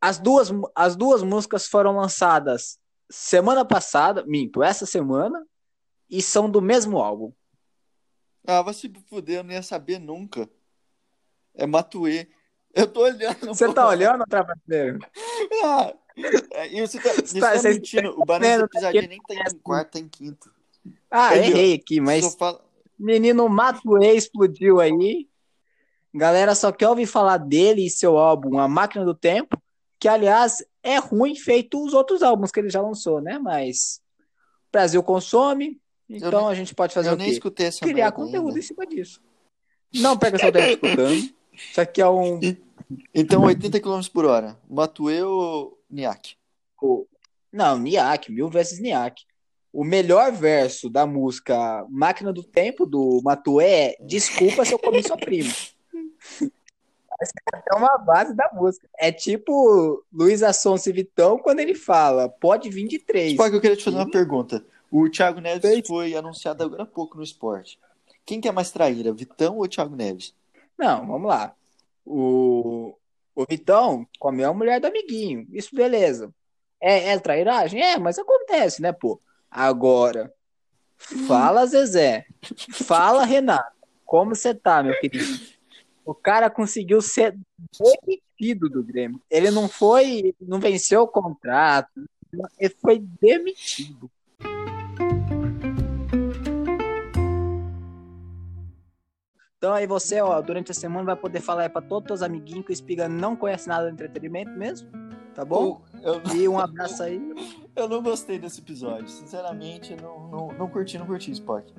as, 0.00 0.18
duas, 0.18 0.48
as 0.74 0.96
duas 0.96 1.22
músicas 1.22 1.66
foram 1.66 1.94
lançadas 1.96 2.80
semana 3.10 3.62
passada, 3.62 4.24
minto, 4.24 4.62
essa 4.62 4.86
semana, 4.86 5.46
e 6.08 6.22
são 6.22 6.50
do 6.50 6.62
mesmo 6.62 6.96
álbum. 6.96 7.30
Ah, 8.46 8.62
vai 8.62 8.72
se 8.72 8.90
fuder, 9.10 9.40
eu 9.40 9.44
não 9.44 9.52
ia 9.52 9.62
saber 9.62 9.98
nunca. 9.98 10.48
É 11.54 11.66
Matuê. 11.66 12.26
Eu 12.74 12.90
tô 12.90 13.02
olhando. 13.02 13.48
Você 13.48 13.66
pô. 13.66 13.74
tá 13.74 13.86
olhando, 13.86 14.24
Travadeiro? 14.26 14.98
Ah, 15.62 15.94
e 16.70 16.80
você 16.80 16.98
tá, 17.00 17.12
você 17.14 17.40
Tá, 17.40 17.52
tá 17.60 17.68
mentindo. 17.68 18.14
O 18.20 18.24
Barões 18.24 18.62
Pisadinha 18.70 19.06
nem 19.08 19.20
tá 19.20 19.34
em 19.34 19.58
quarto, 19.58 19.92
tá 19.92 19.98
em 19.98 20.08
quinto. 20.08 20.50
Ah, 21.10 21.30
ó, 21.32 21.34
errei 21.34 21.74
aqui, 21.74 22.00
mas 22.00 22.34
fala- 22.34 22.60
menino 22.98 23.48
Matuê 23.48 24.14
explodiu 24.14 24.80
aí. 24.80 25.28
Galera 26.14 26.54
só 26.54 26.70
quer 26.72 26.88
ouvir 26.88 27.06
falar 27.06 27.38
dele 27.38 27.86
e 27.86 27.90
seu 27.90 28.18
álbum 28.18 28.58
A 28.58 28.68
Máquina 28.68 29.04
do 29.04 29.14
Tempo, 29.14 29.60
que 29.98 30.06
aliás 30.08 30.62
é 30.82 30.98
ruim 30.98 31.34
feito 31.34 31.82
os 31.82 31.94
outros 31.94 32.22
álbuns 32.22 32.50
que 32.50 32.60
ele 32.60 32.68
já 32.68 32.82
lançou, 32.82 33.20
né? 33.20 33.38
Mas 33.38 34.00
o 34.68 34.72
Brasil 34.72 35.02
consome, 35.02 35.80
então 36.08 36.42
nem- 36.42 36.48
a 36.50 36.54
gente 36.54 36.74
pode 36.74 36.92
fazer 36.92 37.08
Eu 37.08 37.14
o 37.14 37.16
nem 37.16 37.28
quê? 37.28 37.32
escutei 37.34 37.66
essa 37.66 37.80
Criar 37.80 38.12
conteúdo 38.12 38.48
ainda. 38.48 38.58
em 38.58 38.62
cima 38.62 38.86
disso. 38.86 39.20
Não 39.94 40.18
pega 40.18 40.38
seu 40.38 40.52
tempo 40.52 40.86
escutando. 40.86 41.32
Isso 41.54 41.80
aqui 41.80 42.02
é 42.02 42.08
um 42.08 42.40
Então, 43.14 43.42
80 43.44 43.80
km 43.80 44.00
por 44.12 44.24
hora. 44.26 44.58
Matuê 44.68 45.22
ou 45.22 45.78
Niak? 45.92 46.36
O- 46.80 47.06
Não, 47.52 47.78
Niak, 47.78 48.32
mil 48.32 48.48
vezes 48.48 48.80
Niak. 48.80 49.22
O 49.72 49.84
melhor 49.84 50.32
verso 50.32 50.90
da 50.90 51.06
música 51.06 51.86
Máquina 51.88 52.32
do 52.32 52.42
Tempo, 52.42 52.84
do 52.84 53.20
Matuê, 53.22 53.64
é 53.64 53.96
Desculpa 54.00 54.64
se 54.64 54.72
eu 54.74 54.78
comi 54.78 55.02
sua 55.02 55.16
prima. 55.16 55.52
É 57.70 57.76
uma 57.76 57.98
base 57.98 58.34
da 58.34 58.50
música. 58.52 58.88
É 58.98 59.12
tipo 59.12 60.04
Luiz 60.12 60.42
Assonso 60.42 60.88
e 60.88 60.92
Vitão 60.92 61.38
quando 61.38 61.60
ele 61.60 61.74
fala, 61.74 62.28
pode 62.28 62.68
vir 62.68 62.88
de 62.88 62.98
três. 62.98 63.32
Spock, 63.32 63.54
eu 63.54 63.60
queria 63.60 63.76
te 63.76 63.84
fazer 63.84 63.96
uma 63.96 64.10
pergunta. 64.10 64.64
O 64.90 65.08
Thiago 65.08 65.40
Neves 65.40 65.86
foi 65.86 66.16
anunciado 66.16 66.64
agora 66.64 66.82
há 66.82 66.86
pouco 66.86 67.16
no 67.16 67.22
esporte. 67.22 67.78
Quem 68.26 68.40
que 68.40 68.48
é 68.48 68.52
mais 68.52 68.72
traíra, 68.72 69.12
Vitão 69.12 69.58
ou 69.58 69.68
Thiago 69.68 69.94
Neves? 69.94 70.34
Não, 70.76 71.06
vamos 71.06 71.28
lá. 71.28 71.54
O, 72.04 72.96
o 73.34 73.44
Vitão 73.48 74.06
comeu 74.18 74.50
a 74.50 74.54
mulher 74.54 74.80
do 74.80 74.86
amiguinho. 74.86 75.46
Isso, 75.50 75.74
beleza. 75.74 76.32
É, 76.80 77.10
é 77.10 77.18
trairagem? 77.18 77.80
É, 77.80 77.98
mas 77.98 78.18
acontece, 78.18 78.82
né, 78.82 78.92
pô? 78.92 79.20
Agora, 79.50 80.32
fala, 81.26 81.66
Zezé. 81.66 82.26
Fala, 82.72 83.24
Renato. 83.24 83.72
Como 84.04 84.34
você 84.34 84.54
tá, 84.54 84.82
meu 84.82 84.98
querido? 84.98 85.40
O 86.04 86.14
cara 86.14 86.50
conseguiu 86.50 87.00
ser 87.00 87.38
demitido 88.04 88.68
do 88.68 88.82
Grêmio. 88.82 89.22
Ele 89.30 89.50
não 89.50 89.68
foi, 89.68 90.34
não 90.40 90.58
venceu 90.58 91.02
o 91.02 91.08
contrato. 91.08 92.04
Ele 92.58 92.74
foi 92.80 92.98
demitido. 92.98 94.10
Então 99.62 99.72
aí 99.72 99.86
você, 99.86 100.20
ó, 100.20 100.40
durante 100.40 100.72
a 100.72 100.74
semana 100.74 101.04
vai 101.04 101.14
poder 101.14 101.38
falar 101.40 101.70
pra 101.70 101.80
todos 101.80 102.02
os 102.02 102.08
teus 102.08 102.22
amiguinhos 102.22 102.64
que 102.66 102.72
o 102.72 102.74
Espiga 102.74 103.08
não 103.08 103.36
conhece 103.36 103.68
nada 103.68 103.86
de 103.86 103.92
entretenimento 103.92 104.50
mesmo, 104.50 104.88
tá 105.36 105.44
bom? 105.44 105.80
Eu, 106.02 106.14
eu, 106.14 106.34
E 106.34 106.48
um 106.48 106.58
abraço 106.58 107.00
aí. 107.00 107.22
eu 107.76 107.88
não 107.88 108.02
gostei 108.02 108.40
desse 108.40 108.58
episódio. 108.60 109.06
Sinceramente, 109.06 109.94
não, 110.02 110.26
não, 110.26 110.48
não 110.48 110.68
curti, 110.68 110.98
não 110.98 111.06
curti, 111.06 111.30
Spock. 111.30 111.72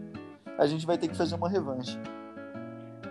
A 0.58 0.65
gente 0.65 0.86
vai 0.86 0.98
ter 0.98 1.10
que 1.10 1.17
fazer 1.17 1.36
uma 1.36 1.50
revanche. 1.50 2.00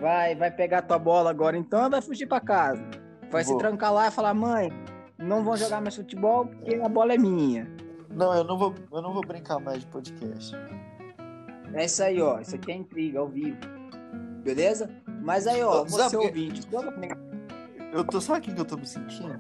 Vai, 0.01 0.35
vai 0.35 0.51
pegar 0.51 0.81
tua 0.81 0.99
bola 0.99 1.29
agora 1.29 1.55
então 1.55 1.89
e 1.89 1.91
vai 1.91 2.01
fugir 2.01 2.25
pra 2.25 2.41
casa. 2.41 2.83
Vai 3.31 3.45
Vou. 3.45 3.53
se 3.53 3.59
trancar 3.59 3.93
lá 3.93 4.09
e 4.09 4.11
falar, 4.11 4.33
mãe, 4.33 4.73
não 5.19 5.45
vão 5.45 5.55
jogar 5.55 5.83
mais 5.83 5.97
futebol 5.97 6.47
porque 6.47 6.77
a 6.77 6.89
bola 6.89 7.13
é 7.13 7.19
minha. 7.19 7.71
Não, 8.09 8.33
eu 8.33 8.43
não 8.43 8.57
vou, 8.57 8.75
eu 8.91 9.03
não 9.03 9.13
vou 9.13 9.21
brincar 9.21 9.59
mais 9.59 9.81
de 9.81 9.87
podcast. 9.89 10.57
É 11.75 11.85
isso 11.85 12.03
aí, 12.03 12.23
ó. 12.23 12.41
Isso 12.41 12.55
aqui 12.55 12.73
é 12.73 12.77
intriga 12.77 13.19
ao 13.19 13.29
vivo. 13.29 13.82
Beleza? 14.43 14.91
Mas 15.23 15.47
aí, 15.47 15.63
ó, 15.63 15.87
Sabe 15.87 15.91
você 15.91 16.11
que- 16.11 16.17
ouvinte. 16.27 16.69
Eu 17.93 18.05
tô, 18.05 18.21
sabe 18.21 18.41
quem 18.41 18.55
que 18.55 18.61
eu 18.61 18.65
tô 18.65 18.77
me 18.77 18.87
sentindo? 18.87 19.39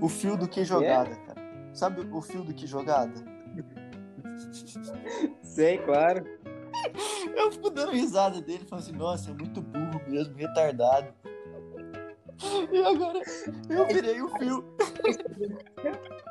O 0.00 0.08
fio 0.08 0.36
do 0.36 0.48
que 0.48 0.64
jogada, 0.64 1.14
cara. 1.26 1.40
Sabe 1.72 2.06
o 2.10 2.20
fio 2.22 2.42
do 2.42 2.52
que 2.54 2.66
jogada? 2.66 3.12
Sei, 5.42 5.78
claro. 5.78 6.24
Eu 7.36 7.52
fico 7.52 7.68
dando 7.70 7.92
risada 7.92 8.40
dele, 8.40 8.64
falando 8.64 8.84
assim, 8.84 8.92
nossa, 8.96 9.30
é 9.30 9.34
muito 9.34 9.60
burro 9.60 10.00
mesmo, 10.08 10.34
retardado. 10.36 11.08
E 12.72 12.82
agora 12.82 13.20
eu 13.68 13.86
virei 13.86 14.22
o 14.22 14.28
fio. 14.38 14.64